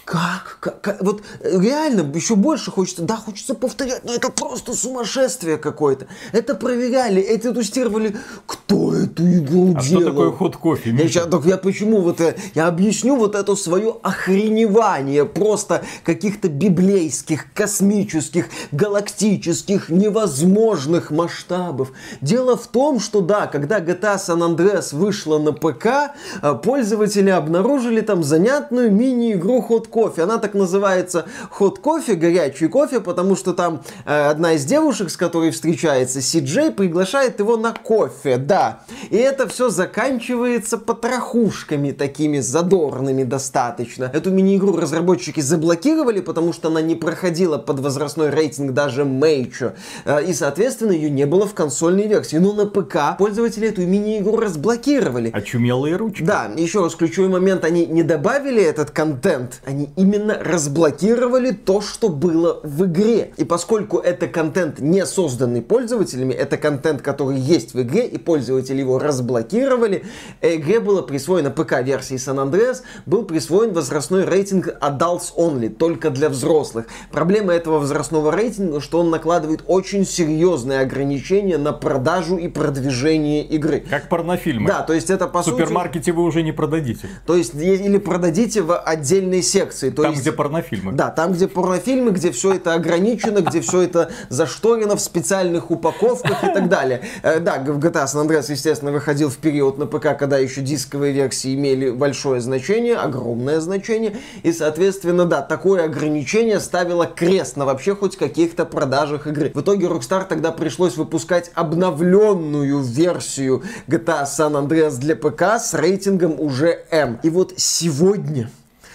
[0.05, 0.57] Как?
[0.59, 0.81] как?
[0.81, 1.01] как?
[1.01, 6.07] Вот реально еще больше хочется, да, хочется повторять, но это просто сумасшествие какое-то.
[6.33, 10.01] Это проверяли, это тестировали, кто эту игру а делал.
[10.01, 10.89] что такое ход кофе?
[10.91, 16.49] Я, сейчас, так я почему вот это, я объясню вот это свое охреневание просто каких-то
[16.49, 21.93] библейских, космических, галактических, невозможных масштабов.
[22.19, 28.01] Дело в том, что да, когда GTA San Andreas вышла на ПК, э, пользователи обнаружили
[28.01, 30.23] там занятную мини-игру Hot кофе.
[30.23, 35.17] Она так называется ход кофе, горячий кофе, потому что там э, одна из девушек, с
[35.17, 38.79] которой встречается Си Джей, приглашает его на кофе, да.
[39.11, 44.09] И это все заканчивается потрохушками такими задорными достаточно.
[44.11, 49.73] Эту мини-игру разработчики заблокировали, потому что она не проходила под возрастной рейтинг даже Мейчо.
[50.05, 52.37] Э, и, соответственно, ее не было в консольной версии.
[52.37, 55.29] Но на ПК пользователи эту мини-игру разблокировали.
[55.31, 56.23] Очумелые ручки.
[56.23, 61.81] Да, еще раз ключевой момент, они не добавили этот контент, они они именно разблокировали то,
[61.81, 63.33] что было в игре.
[63.37, 68.79] И поскольку это контент не созданный пользователями, это контент, который есть в игре, и пользователи
[68.79, 70.03] его разблокировали,
[70.41, 76.85] игре было присвоено ПК-версии San Andreas, был присвоен возрастной рейтинг Adults Only, только для взрослых.
[77.11, 83.83] Проблема этого возрастного рейтинга, что он накладывает очень серьезные ограничения на продажу и продвижение игры.
[83.89, 84.67] Как порнофильмы.
[84.67, 87.09] Да, то есть это по В супермаркете вы уже не продадите.
[87.25, 89.89] То есть или продадите в отдельной секции секции.
[89.89, 90.91] То там, есть, где порнофильмы.
[90.93, 96.43] Да, там, где порнофильмы, где все это ограничено, где все это зашторено в специальных упаковках
[96.43, 97.01] и так далее.
[97.23, 101.13] Э, да, в GTA San Andreas, естественно, выходил в период на ПК, когда еще дисковые
[101.13, 104.17] версии имели большое значение, огромное значение.
[104.43, 109.51] И, соответственно, да, такое ограничение ставило крест на вообще хоть каких-то продажах игры.
[109.53, 116.39] В итоге Rockstar тогда пришлось выпускать обновленную версию GTA San Andreas для ПК с рейтингом
[116.39, 117.19] уже M.
[117.23, 118.49] И вот сегодня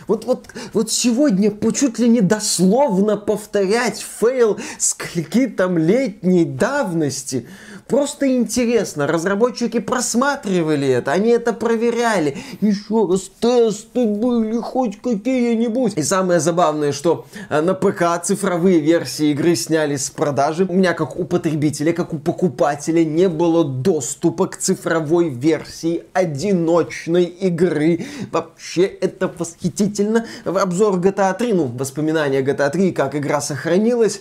[0.09, 7.47] вот, вот, вот сегодня чуть ли не дословно повторять фейл скольки там летней давности.
[7.89, 12.37] Просто интересно, разработчики просматривали это, они это проверяли.
[12.61, 15.95] Еще раз тесты были хоть какие-нибудь.
[15.97, 20.67] И самое забавное, что э, на ПК цифровые версии игры сняли с продажи.
[20.69, 27.25] У меня как у потребителя, как у покупателя не было доступа к цифровой версии одиночной
[27.25, 28.05] игры.
[28.31, 30.27] Вообще это восхитительно.
[30.45, 34.21] Обзор GTA 3, ну, воспоминания GTA 3, как игра сохранилась,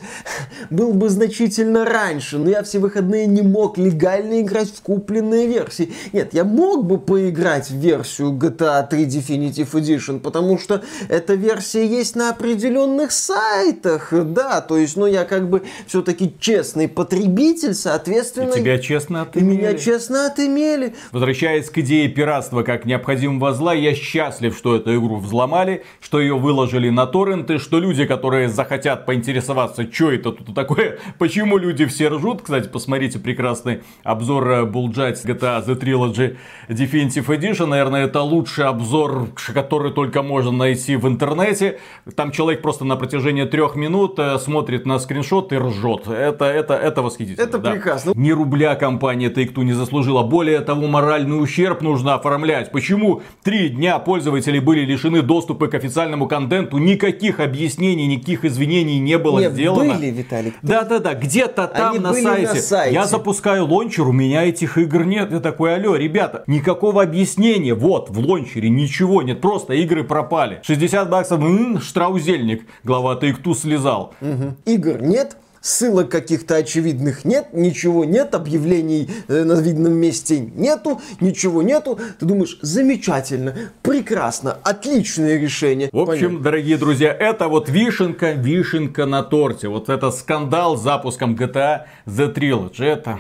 [0.70, 2.38] был бы значительно раньше.
[2.38, 5.92] Но я все выходные не мог мог легально играть в купленные версии.
[6.14, 11.88] Нет, я мог бы поиграть в версию GTA 3 Definitive Edition, потому что эта версия
[11.88, 18.52] есть на определенных сайтах, да, то есть, ну, я как бы все-таки честный потребитель, соответственно...
[18.52, 19.56] И тебя честно отымели.
[19.56, 20.94] И меня честно отымели.
[21.12, 26.38] Возвращаясь к идее пиратства как необходимого зла, я счастлив, что эту игру взломали, что ее
[26.38, 32.10] выложили на торренты, что люди, которые захотят поинтересоваться, что это тут такое, почему люди все
[32.10, 36.36] ржут, кстати, посмотрите прекрасно прекрасный обзор Булджать GTA The Trilogy
[36.68, 37.68] Definitive Edition.
[37.68, 41.80] Наверное, это лучший обзор, который только можно найти в интернете.
[42.16, 46.08] Там человек просто на протяжении трех минут э, смотрит на скриншот и ржет.
[46.08, 47.44] Это, это, это восхитительно.
[47.44, 47.72] Это да.
[47.72, 48.12] прекрасно.
[48.16, 50.24] Ни рубля компания Take-Two не заслужила.
[50.24, 52.72] Более того, моральный ущерб нужно оформлять.
[52.72, 56.80] Почему три дня пользователи были лишены доступа к официальному контенту?
[56.80, 59.94] Никаких объяснений, никаких извинений не было Нет, сделано.
[59.94, 60.56] были, Виталик.
[60.62, 62.48] Да-да-да, где-то там на сайте.
[62.48, 62.94] на сайте.
[62.94, 65.32] Я запускаю лончер, у меня этих игр нет.
[65.32, 67.76] Я такой, алло, ребята, никакого объяснения.
[67.76, 70.60] Вот, в лончере ничего нет, просто игры пропали.
[70.64, 74.16] 60 баксов, м-м, штраузельник, глава Take-Two слезал.
[74.22, 74.56] Угу.
[74.66, 81.62] Игр нет, ссылок каких-то очевидных нет, ничего нет, объявлений э, на видном месте нету, ничего
[81.62, 82.00] нету.
[82.20, 85.90] Ты думаешь, замечательно, прекрасно, отличное решение.
[85.92, 86.40] В общем, Понятно.
[86.40, 89.68] дорогие друзья, это вот вишенка, вишенка на торте.
[89.68, 92.86] Вот это скандал с запуском GTA The Trilogy.
[92.86, 93.20] Это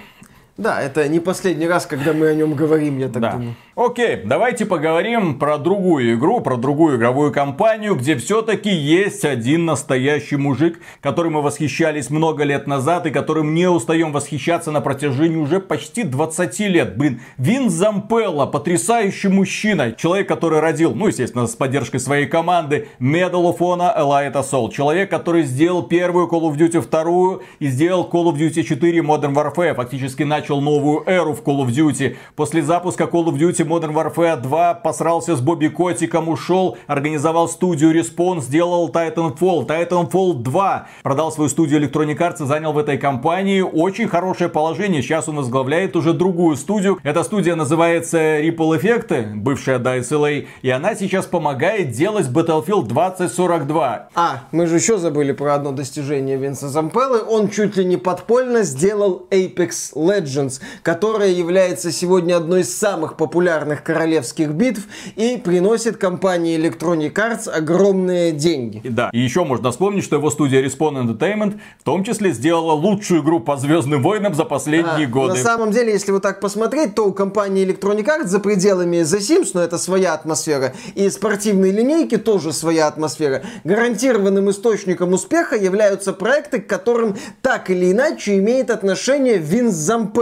[0.57, 3.31] да, это не последний раз, когда мы о нем говорим, я так да.
[3.33, 3.55] думаю.
[3.75, 10.35] Окей, давайте поговорим про другую игру, про другую игровую компанию, где все-таки есть один настоящий
[10.35, 15.59] мужик, которым мы восхищались много лет назад и которым не устаем восхищаться на протяжении уже
[15.59, 16.97] почти 20 лет.
[16.97, 23.43] Блин, Вин Зампелло, потрясающий мужчина, человек, который родил, ну, естественно, с поддержкой своей команды, Medal
[23.43, 24.71] of Honor Elite Assault.
[24.71, 29.35] Человек, который сделал первую Call of Duty, вторую и сделал Call of Duty 4 Modern
[29.35, 29.75] Warfare.
[29.75, 32.15] Фактически начал новую эру в Call of Duty.
[32.35, 37.93] После запуска Call of Duty Modern Warfare 2 посрался с Бобби Котиком, ушел, организовал студию
[37.93, 43.61] Respawn, сделал Titanfall, Titanfall 2, продал свою студию Electronic Arts и занял в этой компании
[43.61, 45.01] очень хорошее положение.
[45.01, 46.99] Сейчас он возглавляет уже другую студию.
[47.03, 54.09] Эта студия называется Ripple Effect, бывшая DICE LA, и она сейчас помогает делать Battlefield 2042.
[54.15, 57.21] А, мы же еще забыли про одно достижение Винса Зампеллы.
[57.21, 60.36] Он чуть ли не подпольно сделал Apex Legends,
[60.83, 64.81] которая является сегодня одной из самых популярных королевских битв
[65.15, 68.81] и приносит компании Electronic Arts огромные деньги.
[68.83, 73.21] Да, и еще можно вспомнить, что его студия Respawn Entertainment в том числе сделала лучшую
[73.21, 75.33] игру по Звездным войнам за последние а, годы.
[75.33, 79.19] На самом деле, если вот так посмотреть, то у компании Electronic Arts за пределами The
[79.19, 83.43] Sims, но это своя атмосфера, и спортивной линейки тоже своя атмосфера.
[83.63, 89.75] Гарантированным источником успеха являются проекты, к которым так или иначе имеет отношение Винс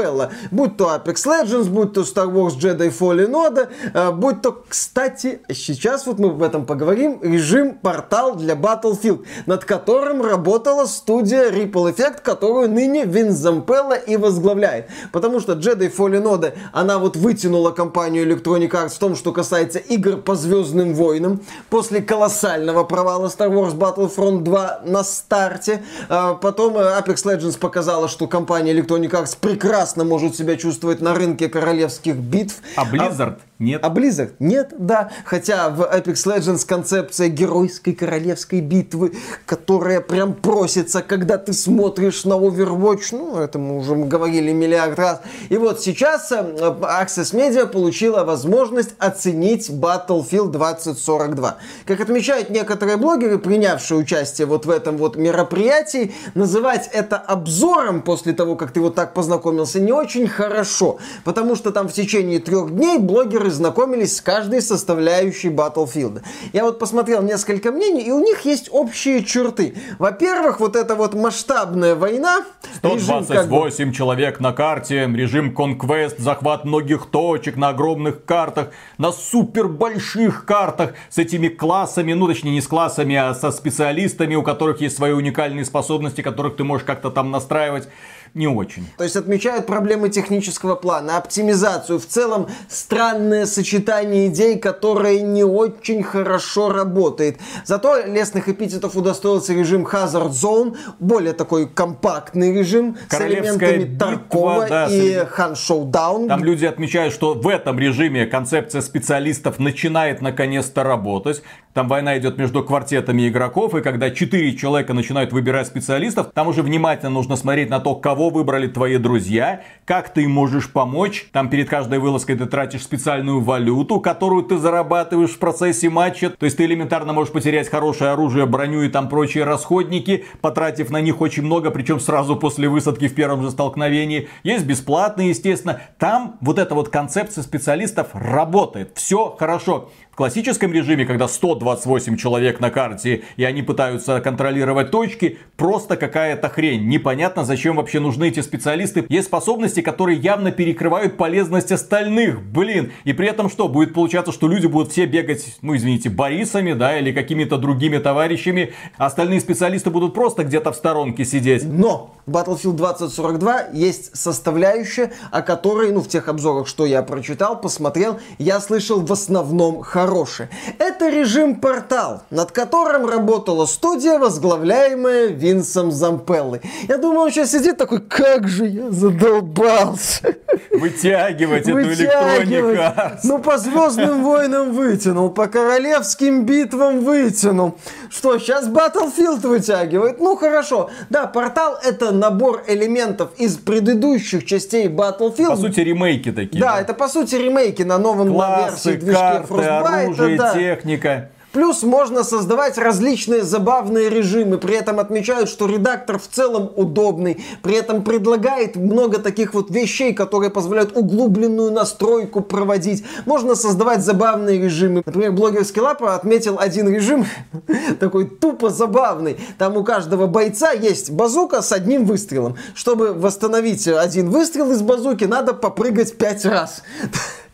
[0.05, 0.31] Зампелло.
[0.51, 5.41] Будь то Apex Legends, будь то Star Wars Jedi Fallen Нода, э, будь то, кстати,
[5.49, 11.95] сейчас вот мы об этом поговорим, режим портал для Battlefield, над которым работала студия Ripple
[11.95, 14.89] Effect, которую ныне Винс Зампелло и возглавляет.
[15.11, 19.79] Потому что Jedi Fallen Order, она вот вытянула компанию Electronic Arts в том, что касается
[19.79, 25.83] игр по Звездным Войнам, после колоссального провала Star Wars Battlefront 2 на старте.
[26.09, 31.13] Э, потом э, Apex Legends показала, что компания Electronic Arts прекрасно может себя чувствовать на
[31.13, 32.61] рынке королевских битв.
[32.75, 33.81] А Blizzard Blizzard нет.
[33.83, 35.11] А Blizzard нет, да.
[35.23, 39.13] Хотя в Apex Legends концепция геройской королевской битвы,
[39.45, 45.21] которая прям просится, когда ты смотришь на Overwatch, ну, это мы уже говорили миллиард раз.
[45.47, 51.57] И вот сейчас э, Access Media получила возможность оценить Battlefield 2042.
[51.85, 58.33] Как отмечают некоторые блогеры, принявшие участие вот в этом вот мероприятии, называть это обзором после
[58.33, 60.97] того, как ты вот так познакомился, не очень хорошо.
[61.23, 66.21] Потому что там в течение трех дней блогеры знакомились с каждой составляющей Battlefield.
[66.53, 69.75] Я вот посмотрел несколько мнений, и у них есть общие черты.
[69.99, 72.45] Во-первых, вот эта вот масштабная война.
[72.77, 73.95] 128 режим, бы...
[73.95, 80.93] человек на карте, режим Conquest, захват многих точек на огромных картах, на супер больших картах
[81.09, 85.11] с этими классами, ну точнее не с классами, а со специалистами, у которых есть свои
[85.11, 87.87] уникальные способности, которых ты можешь как-то там настраивать
[88.35, 88.85] не очень.
[88.97, 96.03] То есть отмечают проблемы технического плана, оптимизацию, в целом странное сочетание идей, которое не очень
[96.03, 97.39] хорошо работает.
[97.63, 104.87] Зато лесных эпитетов удостоился режим Hazard Zone, более такой компактный режим с элементами Таркова да,
[104.87, 106.27] и Han Showdown.
[106.27, 111.41] Там люди отмечают, что в этом режиме концепция специалистов начинает наконец-то работать.
[111.75, 116.61] Там война идет между квартетами игроков, и когда четыре человека начинают выбирать специалистов, там уже
[116.61, 121.27] внимательно нужно смотреть на то, кого выбрали твои друзья, как ты им можешь помочь.
[121.33, 126.29] Там перед каждой вылазкой ты тратишь специальную валюту, которую ты зарабатываешь в процессе матча.
[126.29, 131.01] То есть ты элементарно можешь потерять хорошее оружие, броню и там прочие расходники, потратив на
[131.01, 134.29] них очень много, причем сразу после высадки в первом же столкновении.
[134.43, 135.81] Есть бесплатные, естественно.
[135.99, 138.91] Там вот эта вот концепция специалистов работает.
[138.95, 139.89] Все хорошо.
[140.15, 146.87] Классическом режиме, когда 128 человек на карте, и они пытаются контролировать точки, просто какая-то хрень.
[146.87, 149.05] Непонятно, зачем вообще нужны эти специалисты.
[149.09, 152.41] Есть способности, которые явно перекрывают полезность остальных.
[152.41, 152.93] Блин.
[153.03, 153.67] И при этом что?
[153.67, 158.73] Будет получаться, что люди будут все бегать, ну извините, Борисами, да, или какими-то другими товарищами.
[158.97, 161.63] Остальные специалисты будут просто где-то в сторонке сидеть.
[161.65, 168.19] Но Battlefield 2042 есть составляющая, о которой, ну, в тех обзорах, что я прочитал, посмотрел,
[168.37, 170.49] я слышал в основном хорошее.
[170.79, 176.61] Это режим портал, над которым работала студия, возглавляемая Винсом Зампеллой.
[176.87, 180.35] Я думаю, он сейчас сидит такой, как же я задолбался.
[180.71, 183.19] Вытягивать эту электронику.
[183.23, 187.75] Ну, по Звездным войнам вытянул, по королевским битвам вытянул.
[188.09, 190.19] Что, сейчас Battlefield вытягивает?
[190.19, 190.89] Ну, хорошо.
[191.09, 195.49] Да, портал это набор элементов из предыдущих частей Battlefield.
[195.49, 196.61] По сути, ремейки такие.
[196.61, 196.81] Да, да?
[196.81, 199.94] это по сути ремейки на новом Классы, версии движке карты, Frostbite.
[200.03, 200.53] Оружие, да.
[200.53, 201.29] техника.
[201.55, 204.57] Плюс можно создавать различные забавные режимы.
[204.57, 207.41] При этом отмечают, что редактор в целом удобный.
[207.61, 213.05] При этом предлагает много таких вот вещей, которые позволяют углубленную настройку проводить.
[213.25, 215.01] Можно создавать забавные режимы.
[215.05, 217.25] Например, блогерский лапа отметил один режим,
[218.01, 219.37] такой тупо забавный.
[219.57, 222.57] Там у каждого бойца есть базука с одним выстрелом.
[222.73, 226.83] Чтобы восстановить один выстрел из базуки, надо попрыгать пять раз.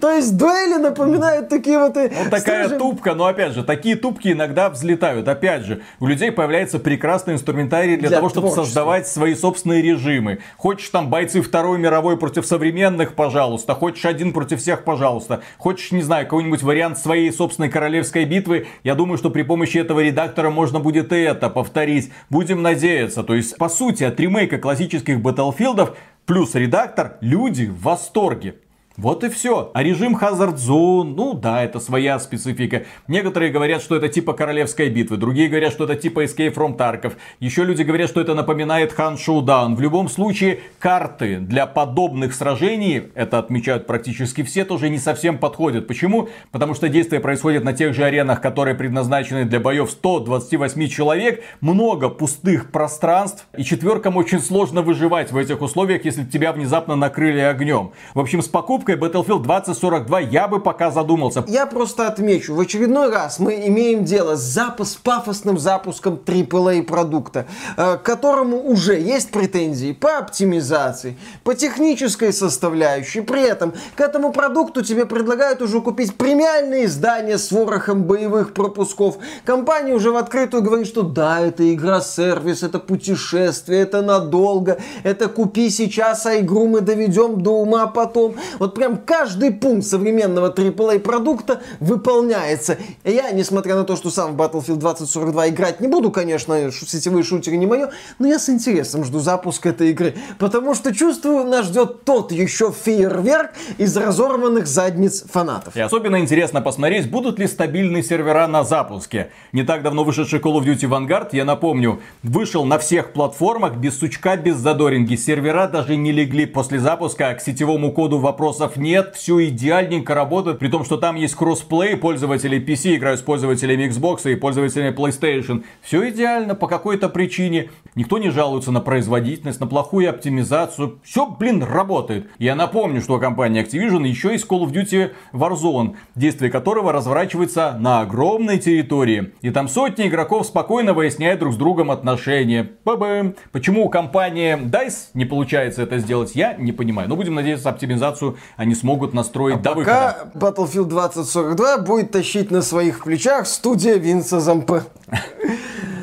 [0.00, 1.94] То есть дуэли напоминают такие вот...
[1.96, 5.28] Вот такая тупка, но опять же, такие тупки иногда взлетают.
[5.28, 8.64] Опять же, у людей появляется прекрасный инструментарий для, для того, чтобы творчества.
[8.64, 10.40] создавать свои собственные режимы.
[10.56, 13.74] Хочешь там бойцы Второй мировой против современных, пожалуйста.
[13.74, 15.42] Хочешь один против всех, пожалуйста.
[15.58, 18.66] Хочешь, не знаю, какой-нибудь вариант своей собственной королевской битвы.
[18.82, 22.12] Я думаю, что при помощи этого редактора можно будет и это повторить.
[22.28, 23.22] Будем надеяться.
[23.22, 25.96] То есть, по сути, от ремейка классических Батлфилдов
[26.26, 28.56] плюс редактор люди в восторге.
[28.96, 29.70] Вот и все.
[29.72, 32.84] А режим Hazard Zone, ну да, это своя специфика.
[33.06, 37.12] Некоторые говорят, что это типа королевской битвы, другие говорят, что это типа Escape from Tarkov.
[37.38, 39.76] Еще люди говорят, что это напоминает Han Showdown.
[39.76, 45.86] В любом случае, карты для подобных сражений, это отмечают практически все, тоже не совсем подходят.
[45.86, 46.28] Почему?
[46.50, 52.08] Потому что действие происходит на тех же аренах, которые предназначены для боев 128 человек, много
[52.08, 57.92] пустых пространств, и четверкам очень сложно выживать в этих условиях, если тебя внезапно накрыли огнем.
[58.14, 61.44] В общем, с покупкой покупкой Battlefield 2042 я бы пока задумался.
[61.46, 67.46] Я просто отмечу, в очередной раз мы имеем дело с запуск, пафосным запуском AAA продукта,
[67.76, 73.20] э, к которому уже есть претензии по оптимизации, по технической составляющей.
[73.20, 79.18] При этом к этому продукту тебе предлагают уже купить премиальные издания с ворохом боевых пропусков.
[79.44, 85.70] Компания уже в открытую говорит, что да, это игра-сервис, это путешествие, это надолго, это купи
[85.70, 88.36] сейчас, а игру мы доведем до ума потом.
[88.58, 92.78] Вот прям каждый пункт современного AAA продукта выполняется.
[93.04, 97.24] И я, несмотря на то, что сам в Battlefield 2042 играть не буду, конечно, сетевые
[97.24, 101.66] шутеры не мое, но я с интересом жду запуска этой игры, потому что чувствую, нас
[101.66, 105.76] ждет тот еще фейерверк из разорванных задниц фанатов.
[105.76, 109.30] И особенно интересно посмотреть, будут ли стабильные сервера на запуске.
[109.52, 113.98] Не так давно вышедший Call of Duty Vanguard, я напомню, вышел на всех платформах без
[113.98, 115.16] сучка, без задоринги.
[115.16, 120.58] Сервера даже не легли после запуска, к сетевому коду вопросов вопросов нет, все идеальненько работает,
[120.58, 125.64] при том, что там есть кроссплей, пользователи PC играют с пользователями Xbox и пользователями PlayStation.
[125.82, 127.70] Все идеально по какой-то причине.
[127.94, 131.00] Никто не жалуется на производительность, на плохую оптимизацию.
[131.02, 132.30] Все, блин, работает.
[132.38, 138.00] Я напомню, что компания Activision еще есть Call of Duty Warzone, действие которого разворачивается на
[138.00, 139.32] огромной территории.
[139.42, 142.70] И там сотни игроков спокойно выясняют друг с другом отношения.
[142.84, 143.34] Ба-бам.
[143.52, 147.08] Почему у компании DICE не получается это сделать, я не понимаю.
[147.08, 150.46] Но будем надеяться, оптимизацию они смогут настроить а до пока выхода.
[150.46, 154.82] Battlefield 2042 будет тащить на своих плечах студия Винса Зампе.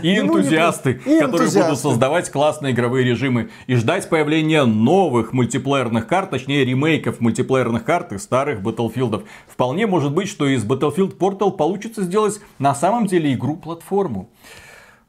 [0.04, 1.64] И энтузиасты, и которые энтузиасты.
[1.64, 8.14] будут создавать классные игровые режимы и ждать появления новых мультиплеерных карт, точнее ремейков мультиплеерных карт
[8.14, 9.26] из старых Battlefield.
[9.48, 14.30] Вполне может быть, что из Battlefield Portal получится сделать на самом деле игру-платформу.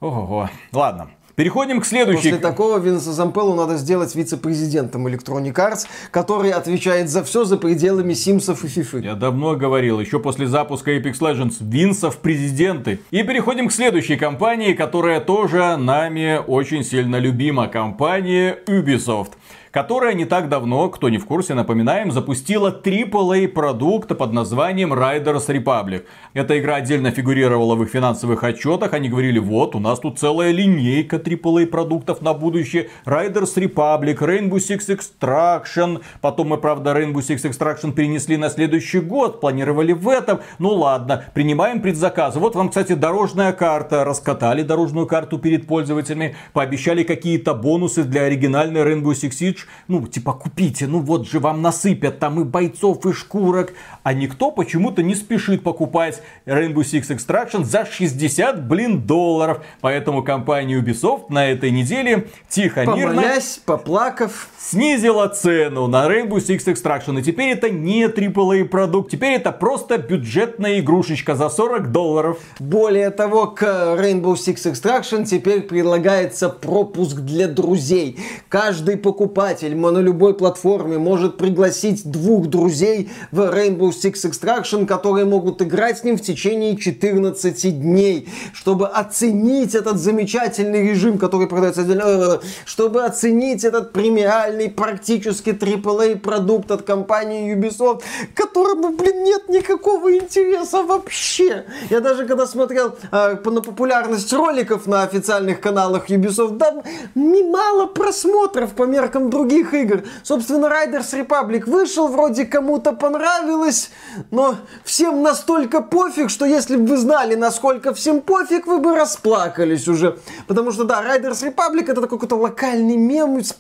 [0.01, 1.11] Ого, ладно.
[1.39, 2.31] Переходим к следующей.
[2.31, 8.13] После такого Винса Зампеллу надо сделать вице-президентом Electronic Arts, который отвечает за все за пределами
[8.15, 8.99] Симсов и Фифы.
[8.99, 12.99] Я давно говорил, еще после запуска Apex Legends, Винсов президенты.
[13.13, 17.69] И переходим к следующей компании, которая тоже нами очень сильно любима.
[17.69, 19.35] Компания Ubisoft.
[19.71, 25.49] Которая не так давно, кто не в курсе, напоминаем, запустила AAA продукт под названием Riders
[25.49, 26.05] Republic.
[26.35, 28.93] Эта игра отдельно фигурировала в их финансовых отчетах.
[28.93, 32.91] Они говорили, вот, у нас тут целая линейка AAA продуктов на будущее.
[33.05, 36.03] Riders Republic, Rainbow Six Extraction.
[36.21, 39.41] Потом мы, правда, Rainbow Six Extraction перенесли на следующий год.
[39.41, 40.41] Планировали в этом.
[40.59, 42.39] Ну ладно, принимаем предзаказы.
[42.39, 44.05] Вот вам, кстати, дорожная карта.
[44.05, 46.37] Раскатали дорожную карту перед пользователями.
[46.53, 49.58] Пообещали какие-то бонусы для оригинальной Rainbow Six Siege.
[49.89, 50.87] Ну, типа, купите.
[50.87, 53.73] Ну, вот же вам насыпят там и бойцов, и шкурок.
[54.03, 59.65] А никто почему-то не спешит покупать Rainbow Six Extraction за 60, блин, долларов.
[59.81, 63.23] Поэтому компания Ubisoft на этой неделе тихо, мирно...
[63.23, 64.49] Помолясь, поплакав.
[64.71, 67.19] Снизила цену на Rainbow Six Extraction.
[67.19, 69.11] И теперь это не AAA продукт.
[69.11, 72.39] Теперь это просто бюджетная игрушечка за 40 долларов.
[72.59, 78.19] Более того, к Rainbow Six Extraction теперь предлагается пропуск для друзей.
[78.51, 85.63] Каждый покупатель на любой платформе может пригласить двух друзей в Rainbow Six Extraction, которые могут
[85.63, 92.03] играть с ним в течение 14 дней, чтобы оценить этот замечательный режим, который продается отдельно,
[92.05, 98.03] э, чтобы оценить этот премиальный практически AAA продукт от компании Ubisoft,
[98.35, 101.65] которому, блин, нет никакого интереса вообще.
[101.91, 106.83] Я даже когда смотрел э, на популярность роликов на официальных каналах Ubisoft, да,
[107.15, 110.03] немало просмотров по меркам других игр.
[110.23, 113.91] Собственно, Riders Republic вышел, вроде кому-то понравилось,
[114.31, 119.89] но всем настолько пофиг, что если бы вы знали, насколько всем пофиг, вы бы расплакались
[119.89, 120.19] уже.
[120.47, 123.53] Потому что, да, Riders Republic это такой какой-то локальный мем с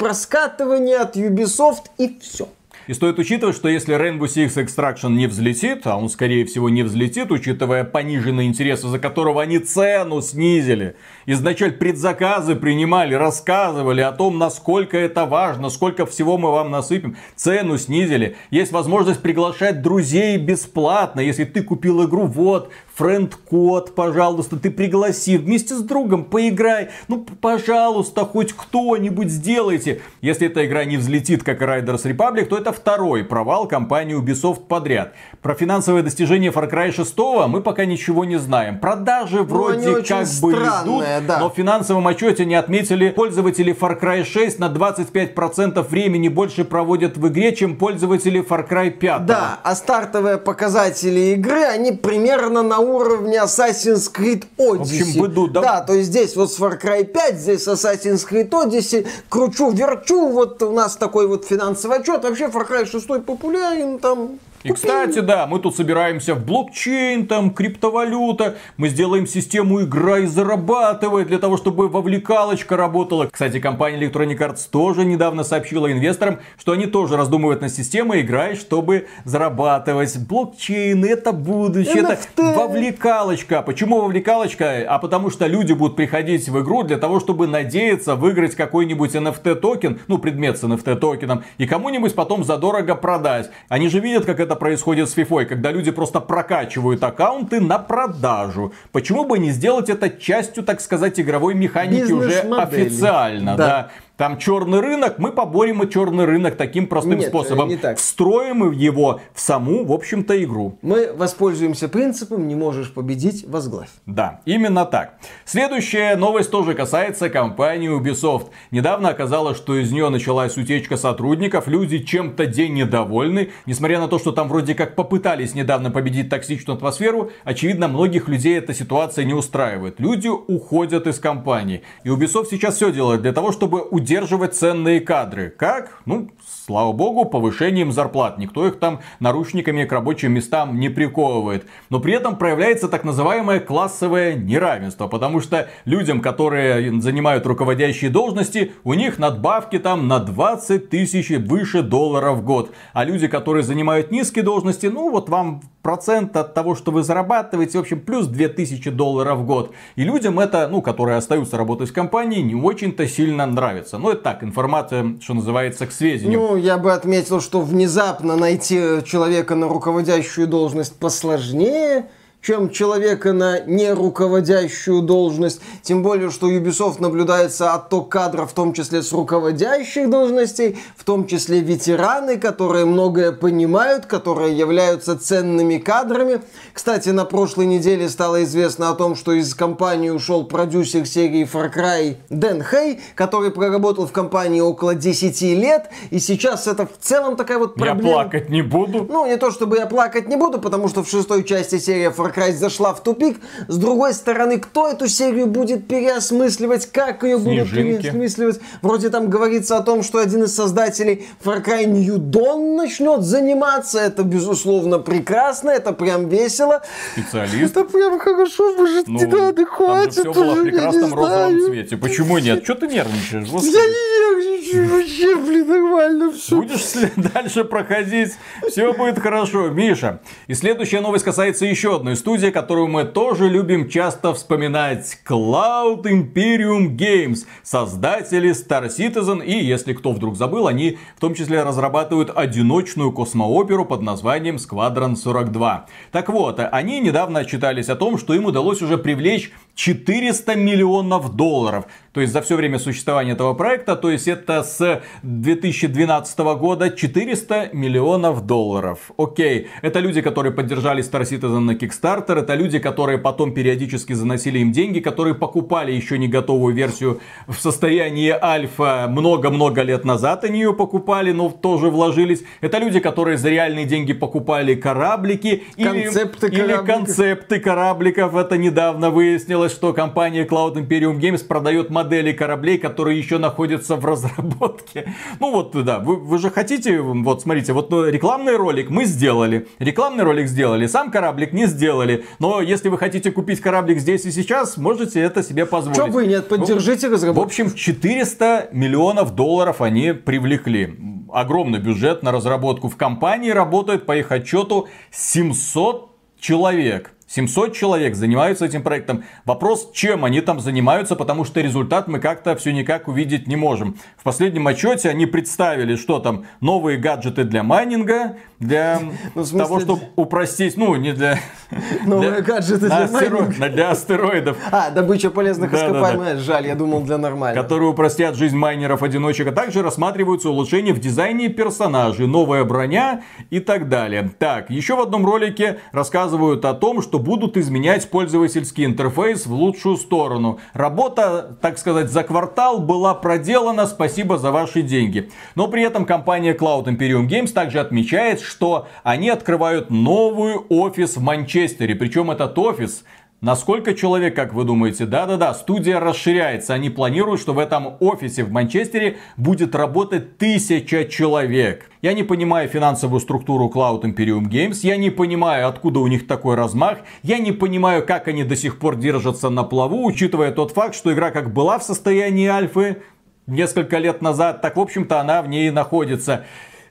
[0.88, 2.48] проскатывания от Ubisoft и все.
[2.86, 6.82] И стоит учитывать, что если Rainbow Six Extraction не взлетит, а он скорее всего не
[6.82, 10.96] взлетит, учитывая пониженные интересы, за которого они цену снизили,
[11.32, 17.76] изначально предзаказы принимали, рассказывали о том, насколько это важно, сколько всего мы вам насыпем, цену
[17.76, 24.72] снизили, есть возможность приглашать друзей бесплатно, если ты купил игру, вот, friend -код, пожалуйста, ты
[24.72, 26.88] пригласи, вместе с другом поиграй.
[27.06, 30.00] Ну, пожалуйста, хоть кто-нибудь сделайте.
[30.20, 35.12] Если эта игра не взлетит, как Riders Republic, то это второй провал компании Ubisoft подряд.
[35.42, 37.16] Про финансовые достижения Far Cry 6
[37.48, 38.80] мы пока ничего не знаем.
[38.80, 41.38] Продажи вроде ну, как бы идут, да.
[41.38, 47.16] но в финансовом отчете не отметили пользователи Far Cry 6 на 25% времени больше проводят
[47.16, 49.26] в игре, чем пользователи Far Cry 5.
[49.26, 54.76] Да, а стартовые показатели игры, они примерно на уровне Assassin's Creed Odyssey.
[54.76, 55.60] В общем, быду, да?
[55.60, 60.28] Да, то есть здесь вот с Far Cry 5, здесь Assassin's Creed Odyssey, кручу, верчу,
[60.28, 62.22] вот у нас такой вот финансовый отчет.
[62.24, 67.50] Вообще Far Cry 6 популярен, там и, кстати, да, мы тут собираемся в блокчейн, там,
[67.50, 73.28] криптовалюта, мы сделаем систему игра и зарабатывает для того, чтобы вовлекалочка работала.
[73.30, 78.56] Кстати, компания Electronic Arts тоже недавно сообщила инвесторам, что они тоже раздумывают на систему играй,
[78.56, 80.18] чтобы зарабатывать.
[80.18, 82.16] Блокчейн это будущее, NFT.
[82.34, 83.62] это вовлекалочка.
[83.62, 84.84] Почему вовлекалочка?
[84.88, 89.54] А потому что люди будут приходить в игру для того, чтобы надеяться выиграть какой-нибудь NFT
[89.56, 93.50] токен, ну, предмет с NFT токеном, и кому-нибудь потом задорого продать.
[93.68, 97.78] Они же видят, как это это происходит с FIFA, когда люди просто прокачивают аккаунты на
[97.78, 98.72] продажу.
[98.92, 103.66] Почему бы не сделать это частью, так сказать, игровой механики уже официально, да.
[103.66, 103.90] да?
[104.18, 107.68] Там черный рынок, мы поборем и черный рынок таким простым Нет, способом.
[107.68, 107.98] Не так.
[107.98, 110.76] Встроим его в саму, в общем-то, игру.
[110.82, 113.90] Мы воспользуемся принципом «не можешь победить, возглавь».
[114.06, 115.18] Да, именно так.
[115.44, 118.48] Следующая новость тоже касается компании Ubisoft.
[118.72, 123.50] Недавно оказалось, что из нее началась утечка сотрудников, люди чем-то день недовольны.
[123.66, 128.58] Несмотря на то, что там вроде как попытались недавно победить токсичную атмосферу, очевидно, многих людей
[128.58, 130.00] эта ситуация не устраивает.
[130.00, 131.82] Люди уходят из компании.
[132.02, 135.50] И Ubisoft сейчас все делает для того, чтобы удержать удерживать ценные кадры.
[135.50, 136.00] Как?
[136.06, 136.30] Ну,
[136.68, 138.36] слава богу, повышением зарплат.
[138.36, 141.64] Никто их там наручниками к рабочим местам не приковывает.
[141.88, 145.06] Но при этом проявляется так называемое классовое неравенство.
[145.06, 151.80] Потому что людям, которые занимают руководящие должности, у них надбавки там на 20 тысяч выше
[151.80, 152.70] долларов в год.
[152.92, 157.78] А люди, которые занимают низкие должности, ну вот вам процент от того, что вы зарабатываете,
[157.78, 159.72] в общем, плюс 2000 долларов в год.
[159.96, 163.96] И людям это, ну, которые остаются работать в компании, не очень-то сильно нравится.
[163.96, 166.40] Ну, это так, информация, что называется, к сведению.
[166.40, 172.10] Ну, я бы отметил, что внезапно найти человека на руководящую должность посложнее,
[172.48, 175.60] чем человека на неруководящую должность.
[175.82, 181.26] Тем более, что Ubisoft наблюдается отток кадров, в том числе с руководящих должностей, в том
[181.26, 186.40] числе ветераны, которые многое понимают, которые являются ценными кадрами.
[186.72, 191.70] Кстати, на прошлой неделе стало известно о том, что из компании ушел продюсер серии Far
[191.70, 197.36] Cry Дэн Хей, который проработал в компании около 10 лет, и сейчас это в целом
[197.36, 198.08] такая вот проблема.
[198.08, 199.06] Я плакать не буду.
[199.06, 202.34] Ну, не то чтобы я плакать не буду, потому что в шестой части серия Far
[202.34, 203.38] Cry зашла в тупик.
[203.68, 208.60] С другой стороны, кто эту серию будет переосмысливать, как ее будут переосмысливать?
[208.82, 213.98] Вроде там говорится о том, что один из создателей Far Cry New Dawn начнет заниматься.
[214.00, 216.82] Это, безусловно, прекрасно, это прям весело.
[217.12, 217.76] Специалист.
[217.76, 220.12] Это прям хорошо, может, ну, не надо, хватит.
[220.12, 221.96] Все было в прекрасном розовом цвете.
[221.96, 222.64] Почему нет?
[222.64, 223.48] Что ты нервничаешь?
[223.48, 223.74] Господи.
[223.74, 226.56] Я не нервничаю вообще, блин, нормально все.
[226.56, 228.32] Будешь дальше проходить,
[228.68, 229.68] все будет хорошо.
[229.68, 235.18] Миша, и следующая новость касается еще одной студии, которую мы тоже любим часто вспоминать.
[235.26, 241.62] Cloud Imperium Games, создатели Star Citizen, и если кто вдруг забыл, они в том числе
[241.62, 245.86] разрабатывают одиночную космооперу под названием Squadron 42.
[246.12, 251.84] Так вот, они недавно отчитались о том, что им удалось уже привлечь 400 миллионов долларов.
[252.12, 257.70] То есть за все время существования этого проекта, то есть это с 2012 года 400
[257.72, 259.12] миллионов долларов.
[259.16, 264.58] Окей, это люди, которые поддержали Star Citizen на Kickstarter, это люди, которые потом периодически заносили
[264.60, 270.60] им деньги, которые покупали еще не готовую версию в состоянии альфа много-много лет назад, они
[270.60, 272.42] ее покупали, но тоже вложились.
[272.60, 278.34] Это люди, которые за реальные деньги покупали кораблики концепты или, или концепты корабликов.
[278.34, 284.04] Это недавно выяснилось, что компания Cloud Imperium Games продает модели кораблей, которые еще находятся в
[284.04, 285.12] разработке.
[285.40, 289.66] Ну вот, да, вы, вы же хотите, вот смотрите, вот ну, рекламный ролик мы сделали,
[289.78, 291.66] рекламный ролик сделали, сам кораблик не
[291.98, 295.96] сделали, но если вы хотите купить кораблик здесь и сейчас, можете это себе позволить.
[295.96, 297.42] Что вы нет, поддержите разработку.
[297.42, 300.94] В общем, 400 миллионов долларов они привлекли.
[301.30, 302.88] Огромный бюджет на разработку.
[302.88, 307.12] В компании работает, по их отчету, 700 человек.
[307.28, 309.24] 700 человек занимаются этим проектом.
[309.44, 313.96] Вопрос, чем они там занимаются, потому что результат мы как-то все никак увидеть не можем.
[314.16, 319.00] В последнем отчете они представили, что там новые гаджеты для майнинга, для
[319.34, 319.58] ну, смысле...
[319.58, 321.38] того, чтобы упростить, ну, не для...
[322.06, 322.40] Новые для...
[322.40, 323.42] гаджеты для астеро...
[323.68, 324.56] Для астероидов.
[324.72, 326.40] А, добыча полезных да, ископаемых, да, да.
[326.40, 327.62] жаль, я думал для нормальных.
[327.62, 333.88] Которые упростят жизнь майнеров-одиночек, а также рассматриваются улучшения в дизайне персонажей, новая броня и так
[333.88, 334.30] далее.
[334.38, 339.96] Так, еще в одном ролике рассказывают о том, что будут изменять пользовательский интерфейс в лучшую
[339.96, 340.58] сторону.
[340.72, 345.30] Работа, так сказать, за квартал была проделана, спасибо за ваши деньги.
[345.54, 351.22] Но при этом компания Cloud Imperium Games также отмечает, что они открывают новый офис в
[351.22, 351.94] Манчестере.
[351.94, 353.04] Причем этот офис
[353.40, 355.06] на сколько человек, как вы думаете?
[355.06, 356.74] Да-да-да, студия расширяется.
[356.74, 361.88] Они планируют, что в этом офисе в Манчестере будет работать тысяча человек.
[362.02, 364.78] Я не понимаю финансовую структуру Cloud Imperium Games.
[364.82, 366.98] Я не понимаю, откуда у них такой размах.
[367.22, 371.12] Я не понимаю, как они до сих пор держатся на плаву, учитывая тот факт, что
[371.12, 373.02] игра как была в состоянии альфы
[373.48, 376.44] несколько лет назад, так, в общем-то, она в ней находится.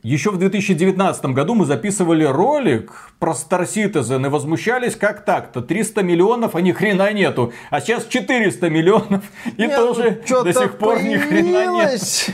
[0.08, 6.02] Еще в 2019 году мы записывали ролик про Star Citizen и возмущались, как так-то, 300
[6.02, 7.52] миллионов, а ни хрена нету.
[7.72, 9.26] А сейчас 400 миллионов
[9.58, 12.30] и Нет, тоже ну, до сих пор ни хрена нет.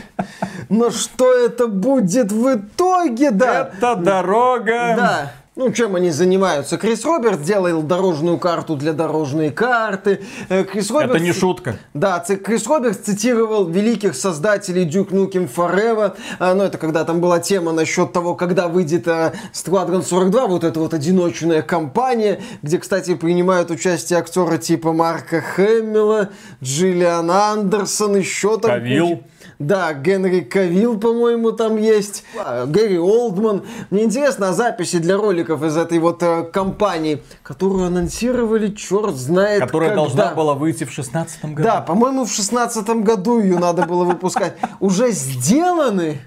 [0.69, 3.71] Но что это будет в итоге, да?
[3.75, 4.93] Это дорога.
[4.95, 5.31] Да.
[5.55, 6.79] Ну, чем они занимаются?
[6.79, 10.21] Крис Роберт делал дорожную карту для дорожной карты.
[10.49, 11.11] Э, Крис Роберт...
[11.11, 11.77] Это не шутка.
[11.93, 16.15] Да, Крис Роберт цитировал великих создателей Duke Nukem Forever.
[16.39, 20.63] А, ну, это когда там была тема насчет того, когда выйдет э, Squadron 42, вот
[20.63, 26.29] эта вот одиночная компания, где, кстати, принимают участие актеры типа Марка Хэмилла,
[26.63, 28.71] Джиллиан Андерсон, еще там...
[28.71, 29.21] Кавилл.
[29.67, 32.23] Да, Генри Кавилл, по-моему, там есть.
[32.37, 33.63] А, Гэри Олдман.
[33.89, 39.61] Мне интересно, а записи для роликов из этой вот э, компании, которую анонсировали, черт знает
[39.61, 40.03] Которая когда.
[40.03, 41.67] должна была выйти в шестнадцатом году.
[41.67, 44.55] Да, по-моему, в шестнадцатом году ее надо было выпускать.
[44.79, 46.19] Уже сделаны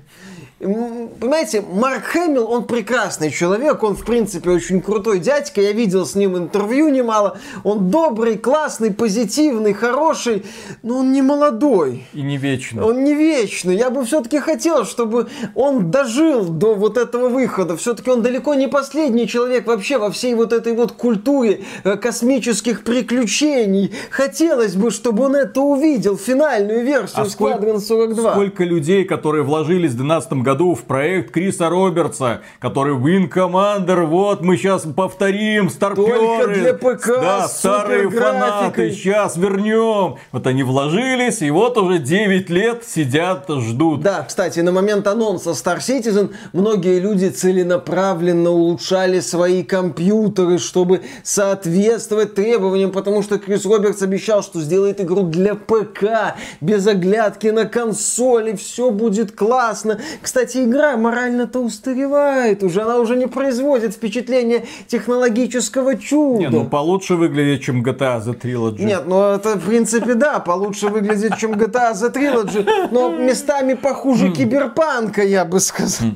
[0.58, 6.14] Понимаете, Марк Хэмилл, он прекрасный человек, он, в принципе, очень крутой дядька, я видел с
[6.14, 10.46] ним интервью немало, он добрый, классный, позитивный, хороший,
[10.82, 12.06] но он не молодой.
[12.14, 12.82] И не вечный.
[12.82, 13.76] Он не вечный.
[13.76, 17.76] Я бы все-таки хотел, чтобы он дожил до вот этого выхода.
[17.76, 22.82] Все-таки он далеко не последний человек вообще во всей вот этой вот культуре э, космических
[22.82, 23.92] приключений.
[24.08, 28.32] Хотелось бы, чтобы он это увидел, финальную версию а Squadron 42.
[28.32, 34.42] Сколько людей, которые вложились в 12 году в проект Криса Робертса, который Win Commander, вот
[34.42, 36.18] мы сейчас повторим, старперы.
[36.20, 40.18] Только для ПК, Да, старые фанаты, сейчас вернем.
[40.30, 44.02] Вот они вложились, и вот уже 9 лет сидят, ждут.
[44.02, 52.36] Да, кстати, на момент анонса Star Citizen многие люди целенаправленно улучшали свои компьютеры, чтобы соответствовать
[52.36, 58.54] требованиям, потому что Крис Робертс обещал, что сделает игру для ПК, без оглядки на консоли,
[58.54, 59.98] все будет классно.
[60.22, 66.38] Кстати, игра морально-то устаревает уже, она уже не производит впечатление технологического чуда.
[66.38, 68.84] Не, ну получше выглядит, чем GTA The Trilogy.
[68.84, 74.30] Нет, ну это в принципе да, получше выглядит, чем GTA The Trilogy, но местами похуже
[74.30, 76.08] Киберпанка, я бы сказал.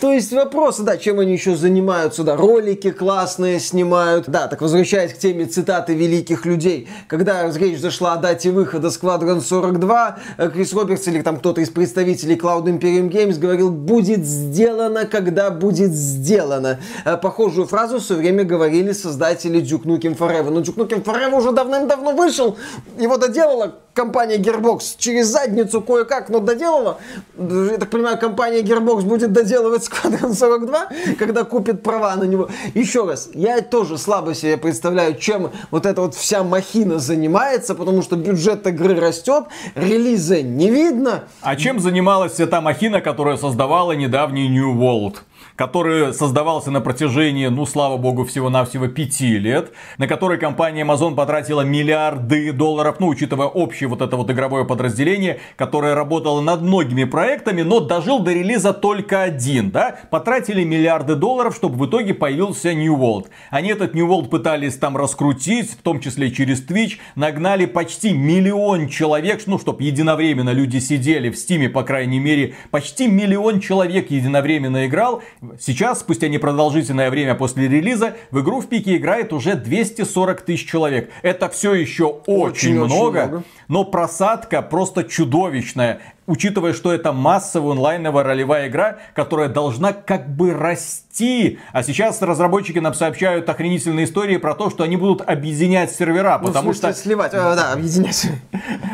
[0.00, 4.28] То есть вопросы, да, чем они еще занимаются, да, ролики классные снимают.
[4.28, 9.40] Да, так возвращаясь к теме цитаты великих людей, когда речь зашла о дате выхода Squadron
[9.40, 15.06] 42, э, Крис Робертс или там кто-то из представителей Cloud Imperium Games говорил, будет сделано,
[15.06, 16.80] когда будет сделано.
[17.04, 20.50] Э, Похожую фразу все время говорили создатели Duke Nukem Forever.
[20.50, 22.56] Но Duke Nukem Forever уже давным-давно вышел,
[22.98, 26.98] его доделала компания Gearbox через задницу кое-как, но доделала.
[27.38, 30.88] Я так понимаю, компания Gearbox будет доделывать Squadron 42,
[31.18, 32.48] когда купит права на него.
[32.74, 38.02] Еще раз, я тоже слабо себе представляю, чем вот эта вот вся махина занимается, потому
[38.02, 39.44] что бюджет игры растет,
[39.74, 41.24] релиза не видно.
[41.40, 45.16] А чем занималась вся та махина, которая создавала недавний New World?
[45.56, 51.62] Который создавался на протяжении, ну, слава богу, всего-навсего пяти лет, на который компания Amazon потратила
[51.62, 57.62] миллиарды долларов, ну, учитывая общее вот это вот игровое подразделение, которое работало над многими проектами,
[57.62, 62.94] но дожил до релиза только один, да, потратили миллиарды долларов, чтобы в итоге появился New
[62.94, 63.28] World.
[63.50, 68.88] Они этот New World пытались там раскрутить, в том числе через Twitch, нагнали почти миллион
[68.88, 74.86] человек, ну, чтобы единовременно люди сидели в Стиме, по крайней мере, почти миллион человек единовременно
[74.86, 75.22] играл,
[75.58, 81.10] Сейчас, спустя непродолжительное время после релиза, в игру в пике играет уже 240 тысяч человек.
[81.22, 87.12] Это все еще очень, очень много, очень много, но просадка просто чудовищная учитывая, что это
[87.12, 91.58] массовая онлайновая ролевая игра, которая должна как бы расти.
[91.72, 96.48] А сейчас разработчики нам сообщают охренительные истории про то, что они будут объединять сервера, ну,
[96.48, 96.92] потому что...
[96.92, 98.26] сливать, а, да, объединять.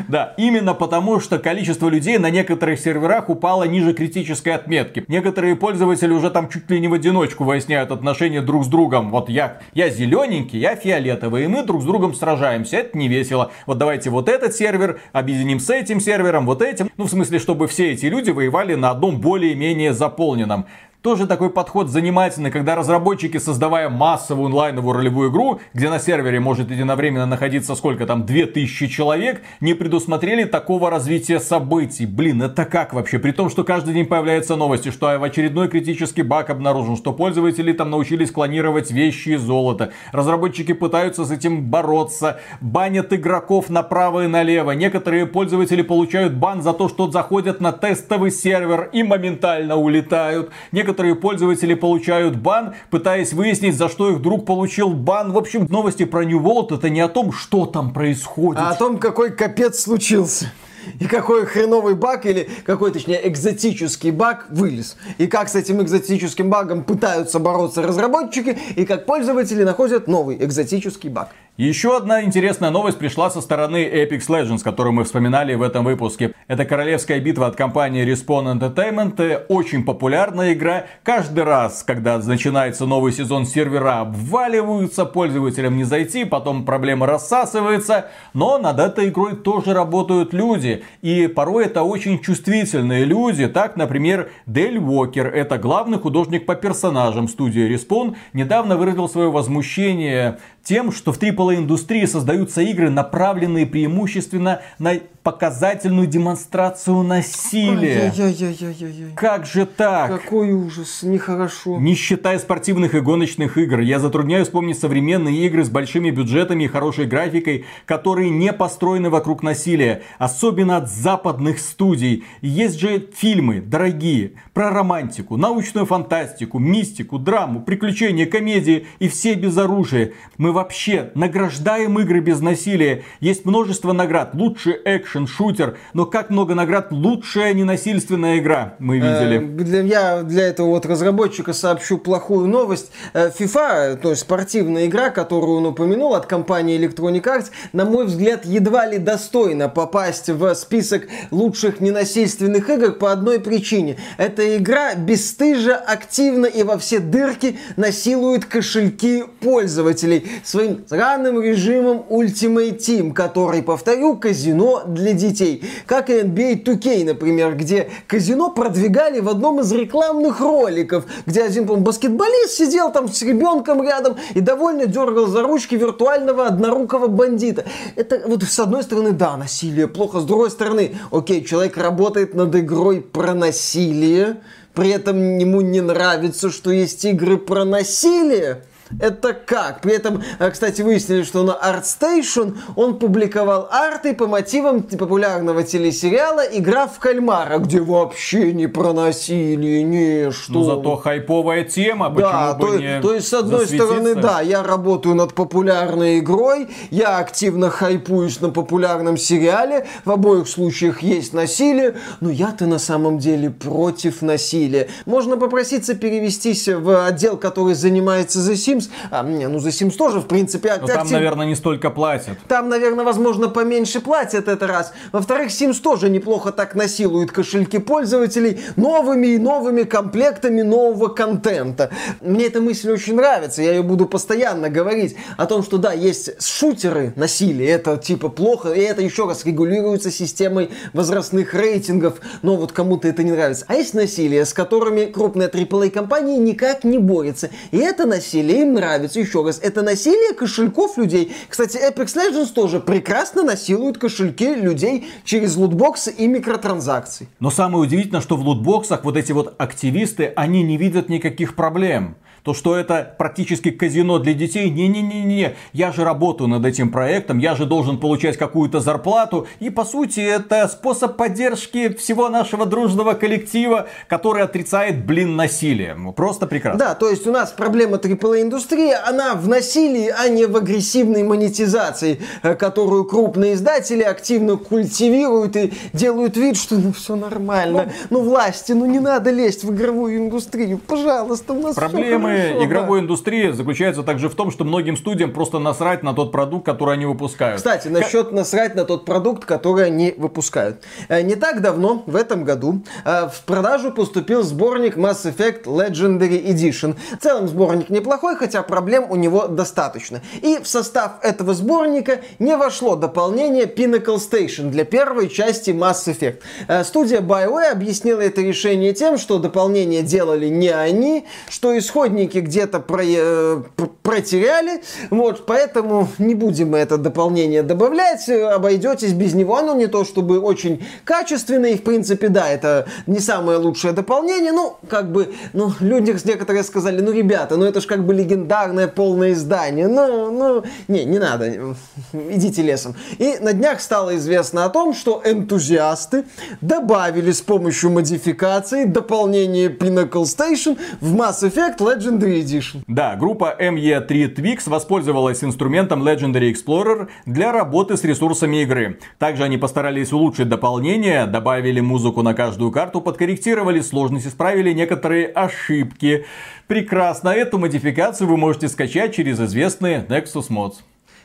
[0.09, 5.05] Да, именно потому, что количество людей на некоторых серверах упало ниже критической отметки.
[5.09, 9.11] Некоторые пользователи уже там чуть ли не в одиночку выясняют отношения друг с другом.
[9.11, 12.77] Вот я, я зелененький, я фиолетовый, и мы друг с другом сражаемся.
[12.79, 13.53] Это не весело.
[13.67, 16.91] Вот давайте вот этот сервер объединим с этим сервером, вот этим.
[16.97, 20.67] Ну, в смысле, смысле, чтобы все эти люди воевали на одном более-менее заполненном.
[21.03, 26.71] Тоже такой подход занимательный, когда разработчики, создавая массовую онлайновую ролевую игру, где на сервере может
[26.71, 32.07] единовременно находиться сколько там, 2000 человек, не предусмотрели такого развития событий.
[32.07, 33.19] Блин, это как вообще?
[33.19, 37.73] При том, что каждый день появляются новости, что в очередной критический баг обнаружен, что пользователи
[37.73, 39.91] там научились клонировать вещи и золото.
[40.13, 44.71] Разработчики пытаются с этим бороться, банят игроков направо и налево.
[44.71, 50.53] Некоторые пользователи получают бан за то, что заходят на тестовый сервер и моментально улетают.
[50.71, 55.33] Некоторые некоторые пользователи получают бан, пытаясь выяснить, за что их друг получил бан.
[55.33, 58.61] В общем, новости про New World это не о том, что там происходит.
[58.61, 60.53] А о том, какой капец случился.
[61.01, 64.99] И какой хреновый баг или какой, точнее, экзотический баг вылез.
[65.17, 71.09] И как с этим экзотическим багом пытаются бороться разработчики, и как пользователи находят новый экзотический
[71.09, 71.31] баг.
[71.63, 76.35] Еще одна интересная новость пришла со стороны Apex Legends, которую мы вспоминали в этом выпуске.
[76.49, 79.45] Это королевская битва от компании Respawn Entertainment.
[79.47, 80.87] Очень популярная игра.
[81.05, 88.07] Каждый раз, когда начинается новый сезон, сервера обваливаются, пользователям не зайти, потом проблема рассасывается.
[88.35, 90.83] Но над этой игрой тоже работают люди.
[91.01, 93.47] И порой это очень чувствительные люди.
[93.47, 100.39] Так, например, Дель Уокер, это главный художник по персонажам студии Respawn, недавно выразил свое возмущение
[100.65, 108.13] тем, что в AAA индустрии создаются игры, направленные преимущественно на показательную демонстрацию насилия.
[108.17, 109.13] Ай-яй-яй-яй-яй.
[109.15, 110.11] Как же так?
[110.11, 111.79] Какой ужас, нехорошо.
[111.79, 116.69] Не считая спортивных и гоночных игр, я затрудняюсь вспомнить современные игры с большими бюджетами и
[116.69, 122.25] хорошей графикой, которые не построены вокруг насилия, особенно от западных студий.
[122.41, 129.57] Есть же фильмы дорогие про романтику, научную фантастику, мистику, драму, приключения, комедии и все без
[129.59, 130.13] оружия.
[130.37, 133.05] Мы вообще на награждаем игры без насилия.
[133.21, 134.35] Есть множество наград.
[134.35, 135.79] Лучший экшен, шутер.
[135.95, 139.39] Но как много наград лучшая ненасильственная игра мы видели.
[139.39, 142.93] Э, для, я для этого вот разработчика сообщу плохую новость.
[143.15, 148.05] Э, FIFA, то есть спортивная игра, которую он упомянул от компании Electronic Arts, на мой
[148.05, 153.97] взгляд, едва ли достойна попасть в список лучших ненасильственных игр по одной причине.
[154.43, 162.77] Эта игра бесстыжа, активно и во все дырки насилует кошельки пользователей своим сраным режимом Ultimate
[162.77, 165.63] Team, который, повторю, казино для детей.
[165.87, 171.69] Как и NBA 2K, например, где казино продвигали в одном из рекламных роликов, где один,
[171.69, 177.65] по баскетболист сидел там с ребенком рядом и довольно дергал за ручки виртуального однорукого бандита.
[177.95, 182.53] Это вот с одной стороны, да, насилие плохо, с другой стороны, окей, человек работает над
[182.57, 184.32] игрой про насилие,
[184.75, 188.65] при этом ему не нравится, что есть игры про насилие.
[189.01, 189.81] Это как?
[189.81, 196.41] При этом, э, кстати, выяснили, что на ArtStation он публиковал арты по мотивам популярного телесериала
[196.41, 200.53] «Игра в кальмара», где вообще не про насилие, не что.
[200.53, 204.41] Ну, зато хайповая тема, да, почему то, бы не то есть, с одной стороны, да,
[204.41, 211.33] я работаю над популярной игрой, я активно хайпуюсь на популярном сериале, в обоих случаях есть
[211.33, 214.89] насилие, но я-то на самом деле против насилия.
[215.07, 218.91] Можно попроситься перевестись в отдел, который занимается The Sims, Sims.
[219.11, 222.39] А, не, ну за Sims тоже, в принципе, Но там, наверное, не столько платят.
[222.49, 224.93] Там, наверное, возможно, поменьше платят это раз.
[225.13, 231.91] Во-вторых, Sims тоже неплохо так насилует кошельки пользователей новыми и новыми комплектами нового контента.
[232.21, 236.43] Мне эта мысль очень нравится, я ее буду постоянно говорить о том, что да, есть
[236.43, 242.73] шутеры насилия, это типа плохо, и это еще раз регулируется системой возрастных рейтингов, но вот
[242.73, 243.65] кому-то это не нравится.
[243.69, 247.51] А есть насилие, с которыми крупные AAA компании никак не борются.
[247.71, 249.21] И это насилие им нравится.
[249.21, 251.33] Еще раз, это насилие кошельков людей.
[251.49, 257.29] Кстати, Apex Legends тоже прекрасно насилует кошельки людей через лутбоксы и микротранзакции.
[257.41, 262.17] Но самое удивительное, что в лутбоксах вот эти вот активисты, они не видят никаких проблем
[262.43, 264.69] то что это практически казино для детей.
[264.69, 269.47] Не-не-не-не, я же работаю над этим проектом, я же должен получать какую-то зарплату.
[269.61, 275.97] И по сути это способ поддержки всего нашего дружного коллектива, который отрицает, блин, насилие.
[276.17, 276.79] Просто прекрасно.
[276.79, 281.23] Да, то есть у нас проблема AAA индустрии, она в насилии, а не в агрессивной
[281.23, 287.93] монетизации, э, которую крупные издатели активно культивируют и делают вид, что ну все нормально.
[288.11, 292.65] Ну, ну власти, ну не надо лезть в игровую индустрию, пожалуйста, у нас Проблемы Проблемы
[292.65, 293.05] игровой да.
[293.05, 297.07] индустрии заключаются также в том, что многим студиям просто насрать на тот продукт, который они
[297.07, 297.57] выпускают.
[297.57, 298.33] Кстати, насчет К...
[298.33, 300.83] насрать на тот продукт, который они выпускают.
[301.09, 306.45] Э, не так давно, в этом году, э, в продажу поступил сборник Mass Effect Legendary
[306.45, 306.97] Edition.
[307.19, 310.23] В целом сборник неплохой, хотя проблем у него достаточно.
[310.41, 316.41] И в состав этого сборника не вошло дополнение Pinnacle Station для первой части Mass Effect.
[316.69, 322.39] Э, студия BioWare объяснила это решение тем, что дополнение делали не они, что исходник исходники
[322.39, 323.63] где-то про, э,
[324.03, 329.57] протеряли, вот, поэтому не будем мы это дополнение добавлять, обойдетесь без него.
[329.57, 334.53] Оно не то чтобы очень качественное, и в принципе, да, это не самое лучшее дополнение,
[334.53, 338.89] ну, как бы, ну, люди некоторые сказали, ну, ребята, ну, это же как бы легендарное
[338.89, 341.75] полное издание, ну, ну, не, не надо,
[342.13, 342.95] идите лесом.
[343.19, 346.25] И на днях стало известно о том, что энтузиасты
[346.61, 352.83] добавили с помощью модификации дополнение Pinnacle Station в Mass Effect Legend Legendary Edition.
[352.87, 358.99] Да, группа ME3 Twix воспользовалась инструментом Legendary Explorer для работы с ресурсами игры.
[359.19, 366.25] Также они постарались улучшить дополнение, добавили музыку на каждую карту, подкорректировали сложность, исправили некоторые ошибки.
[366.67, 370.75] Прекрасно, эту модификацию вы можете скачать через известные Nexus Mods.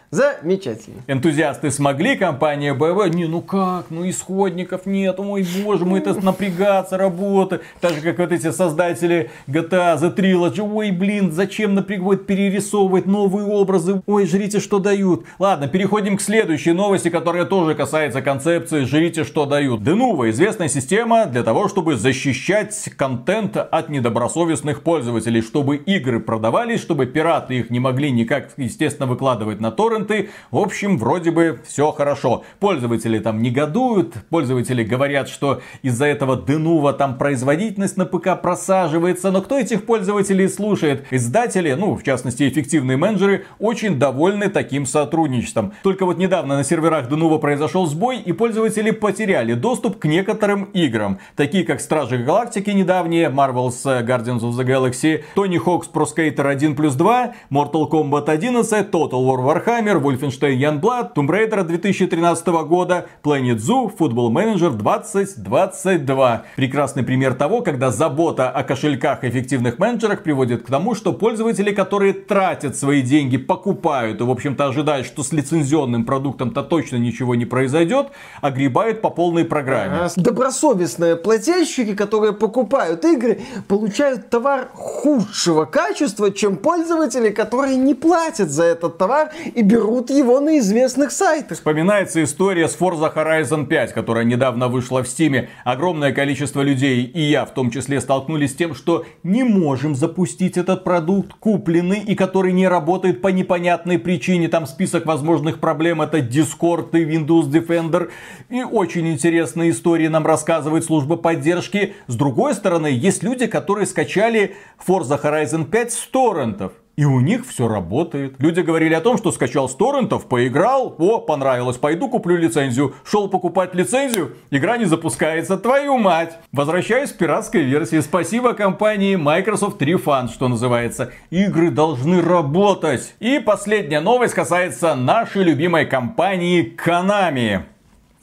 [0.09, 1.01] Замечательно.
[1.07, 6.97] Энтузиасты смогли, компания БВ, не, ну как, ну исходников нет, ой боже мой, это напрягаться,
[6.97, 7.59] работа.
[7.81, 13.47] Так же, как вот эти создатели GTA The Trilogy, ой, блин, зачем напрягать, перерисовывать новые
[13.47, 15.25] образы, ой, жрите, что дают.
[15.39, 19.81] Ладно, переходим к следующей новости, которая тоже касается концепции «жрите, что дают».
[19.81, 27.07] Denuvo– известная система для того, чтобы защищать контент от недобросовестных пользователей, чтобы игры продавались, чтобы
[27.07, 30.29] пираты их не могли никак, естественно, выкладывать на торрент, торренты.
[30.51, 32.43] В общем, вроде бы все хорошо.
[32.59, 39.31] Пользователи там негодуют, пользователи говорят, что из-за этого Денува там производительность на ПК просаживается.
[39.31, 41.05] Но кто этих пользователей слушает?
[41.11, 45.73] Издатели, ну, в частности, эффективные менеджеры, очень довольны таким сотрудничеством.
[45.83, 51.19] Только вот недавно на серверах Денува произошел сбой, и пользователи потеряли доступ к некоторым играм,
[51.35, 56.75] такие как Стражи Галактики недавние, Marvel's Guardians of the Galaxy, Tony Hawk's Pro Skater 1
[56.75, 63.07] плюс 2, Mortal Kombat 11, Total War Warhammer, Warhammer, Wolfenstein Youngblood, Tomb Raider 2013 года,
[63.23, 66.43] Planet Zoo, Football Manager 2022.
[66.55, 71.71] Прекрасный пример того, когда забота о кошельках и эффективных менеджерах приводит к тому, что пользователи,
[71.71, 77.35] которые тратят свои деньги, покупают и, в общем-то, ожидают, что с лицензионным продуктом-то точно ничего
[77.35, 78.07] не произойдет,
[78.41, 80.09] огребают по полной программе.
[80.15, 88.63] Добросовестные плательщики, которые покупают игры, получают товар худшего качества, чем пользователи, которые не платят за
[88.63, 89.76] этот товар и берут
[90.09, 91.57] его на известных сайтах.
[91.57, 95.47] Вспоминается история с Forza Horizon 5, которая недавно вышла в Steam.
[95.63, 100.57] Огромное количество людей, и я в том числе, столкнулись с тем, что не можем запустить
[100.57, 104.47] этот продукт, купленный и который не работает по непонятной причине.
[104.47, 106.01] Там список возможных проблем.
[106.01, 108.09] Это Discord и Windows Defender.
[108.49, 111.93] И очень интересные истории нам рассказывает служба поддержки.
[112.07, 114.55] С другой стороны, есть люди, которые скачали
[114.85, 116.73] Forza Horizon 5 с торрентов.
[116.97, 118.37] И у них все работает.
[118.39, 122.95] Люди говорили о том, что скачал с торрентов, поиграл, о, понравилось, пойду куплю лицензию.
[123.05, 126.39] Шел покупать лицензию, игра не запускается, твою мать.
[126.51, 127.99] Возвращаюсь к пиратской версии.
[127.99, 131.11] Спасибо компании Microsoft Refund, что называется.
[131.29, 133.13] Игры должны работать.
[133.19, 137.61] И последняя новость касается нашей любимой компании Konami.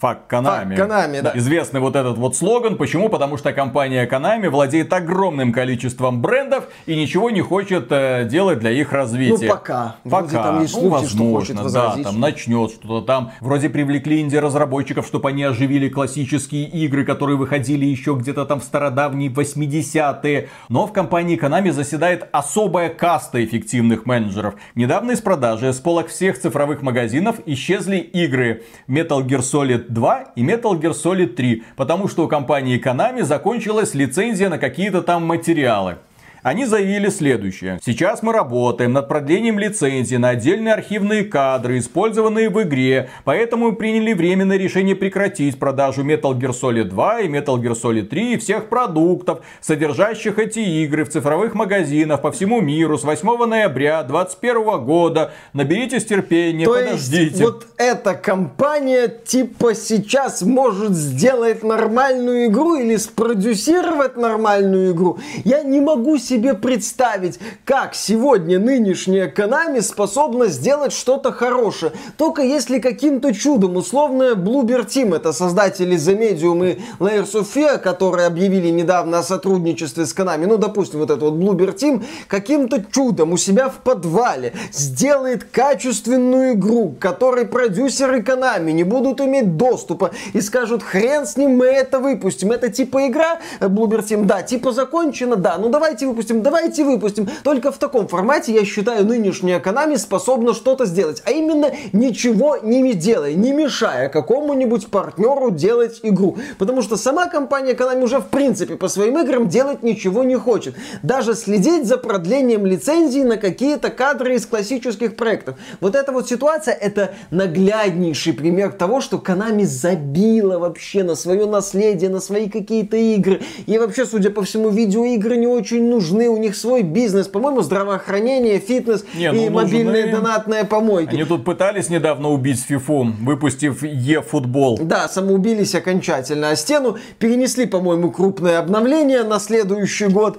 [0.05, 0.14] Фак.
[0.14, 1.32] Fuck Konami, да.
[1.34, 2.76] Известный вот этот вот слоган.
[2.76, 3.09] Почему?
[3.09, 8.70] Потому что компания Konami владеет огромным количеством брендов и ничего не хочет э, делать для
[8.70, 9.46] их развития.
[9.46, 9.96] Ну, пока.
[10.05, 10.16] Пока.
[10.18, 13.32] Вроде там есть ну, слухи, что возможно, хочет да, там начнет что-то там.
[13.40, 19.30] Вроде привлекли инди-разработчиков, чтобы они оживили классические игры, которые выходили еще где-то там в стародавние
[19.30, 20.50] 80-е.
[20.68, 24.55] Но в компании Konami заседает особая каста эффективных менеджеров.
[24.74, 30.45] Недавно из продажи с полок всех цифровых магазинов исчезли игры Metal Gear Solid 2 и
[30.45, 35.97] Metal Gear Solid 3, потому что у компании Konami закончилась лицензия на какие-то там материалы.
[36.45, 37.78] Они заявили следующее.
[37.82, 43.09] Сейчас мы работаем над продлением лицензии на отдельные архивные кадры, использованные в игре.
[43.24, 48.34] Поэтому приняли временное решение прекратить продажу Metal Gear Solid 2 и Metal Gear Solid 3
[48.34, 54.03] и всех продуктов, содержащих эти игры в цифровых магазинах по всему миру с 8 ноября
[54.03, 55.32] 2021 года.
[55.55, 57.24] Наберитесь терпения, То подождите.
[57.24, 65.18] есть вот эта компания типа сейчас может сделать нормальную игру или спродюсировать нормальную игру.
[65.47, 71.93] Я не могу себе представить, как сегодня нынешняя Konami способна сделать что-то хорошее.
[72.16, 77.78] Только если каким-то чудом условная Bloober Team, это создатели The Medium и Layers of Fear,
[77.78, 82.85] которые объявили недавно о сотрудничестве с Konami, ну допустим вот это вот Bloober Team, каким-то
[82.91, 90.12] чудом у себя в подвале сделает качественную игру, которой продюсеры Konami не будут иметь доступа
[90.32, 92.53] и скажут, хрен с ним, мы это выпустим.
[92.53, 97.28] Это типа игра, э, Bloober Team, да, типа закончена, да, ну давайте выпустим, давайте выпустим.
[97.42, 101.22] Только в таком формате, я считаю, нынешняя Konami способна что-то сделать.
[101.26, 106.36] А именно, ничего не делая, не мешая какому-нибудь партнеру делать игру.
[106.58, 110.74] Потому что сама компания Konami уже в принципе по своим играм делать ничего не хочет.
[111.02, 115.56] Даже следить за продлением лицензии на какие-то кадры из классических проектов.
[115.80, 122.10] Вот эта вот ситуация, это нагляднейший пример того, что Konami забила вообще на свое наследие,
[122.10, 123.40] на свои какие-то игры.
[123.66, 126.13] И вообще, судя по всему, видеоигры не очень нужны.
[126.14, 130.20] У них свой бизнес, по-моему, здравоохранение, фитнес Не, ну, и мобильные нужны.
[130.20, 131.14] донатные помойки.
[131.14, 134.78] Они тут пытались недавно убить FIFA, выпустив Е-футбол.
[134.80, 136.50] Да, самоубились окончательно.
[136.50, 140.38] А стену перенесли, по-моему, крупное обновление на следующий год.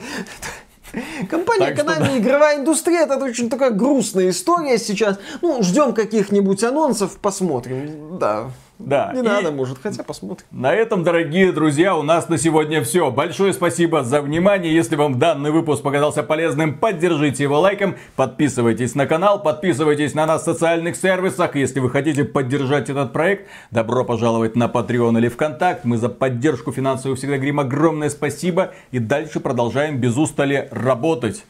[1.29, 5.19] Компания Так что Konami, игровая индустрия, это очень такая грустная история сейчас.
[5.41, 8.17] Ну, ждем каких-нибудь анонсов, посмотрим.
[8.17, 8.51] Да.
[8.77, 10.45] Да, Не и- надо, может, хотя посмотрим.
[10.51, 13.09] На этом, дорогие друзья, у нас на сегодня все.
[13.09, 14.73] Большое спасибо за внимание.
[14.73, 17.95] Если вам данный выпуск показался полезным, поддержите его лайком.
[18.15, 21.55] Подписывайтесь на канал, подписывайтесь на нас в социальных сервисах.
[21.55, 25.85] Если вы хотите поддержать этот проект, добро пожаловать на Patreon или ВКонтакт.
[25.85, 28.73] Мы за поддержку финансовую всегда говорим огромное спасибо.
[28.91, 31.45] И дальше продолжаем без устали работать.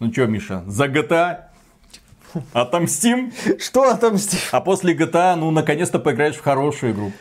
[0.00, 1.47] Ну что, Миша, за GTA?
[2.52, 3.32] Отомстим?
[3.58, 4.48] Что отомстить?
[4.52, 7.12] А после GTA, ну, наконец-то поиграешь в хорошую игру.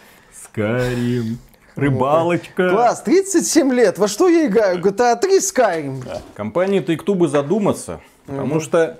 [0.55, 1.37] Skyrim.
[1.75, 2.69] Рыбалочка.
[2.69, 3.99] Класс, 37 лет.
[3.99, 4.79] Во что я играю?
[4.79, 6.21] GTA 3 Skyrim.
[6.35, 8.01] Компании Take-Two бы задуматься.
[8.25, 8.99] Потому что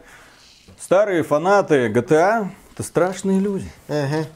[0.79, 3.69] старые фанаты GTA это страшные люди.
[3.87, 4.27] Ага.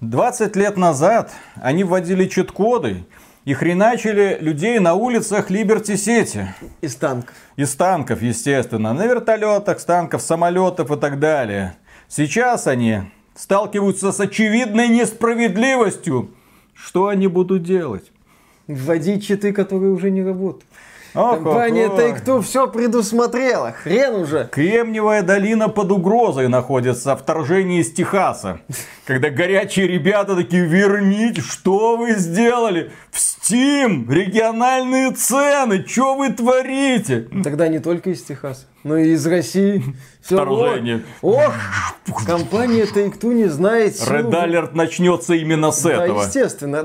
[0.00, 3.04] 20 лет назад они вводили чит-коды
[3.50, 5.50] и хреначили людей на улицах
[5.94, 6.46] City.
[6.80, 7.34] Из танков.
[7.56, 8.92] Из танков, естественно.
[8.92, 11.74] На вертолетах, с танков, самолетов и так далее.
[12.06, 13.00] Сейчас они
[13.34, 16.30] сталкиваются с очевидной несправедливостью.
[16.74, 18.12] Что они будут делать?
[18.68, 20.69] Вводить читы, которые уже не работают.
[21.12, 23.72] Компания Take-Two все предусмотрела.
[23.72, 24.48] Хрен уже.
[24.50, 27.16] Кремниевая долина под угрозой находится.
[27.16, 28.60] Вторжение из Техаса.
[29.06, 32.92] Когда горячие ребята такие, верните, что вы сделали?
[33.10, 37.28] В Steam региональные цены, что вы творите?
[37.42, 39.82] Тогда не только из Техаса, но и из России.
[40.22, 41.02] Всё, Вторжение.
[41.22, 41.52] Ох,
[42.26, 44.30] компания Take-Two не знает силу.
[44.30, 46.22] Red Alert начнется именно с да, этого.
[46.22, 46.78] естественно.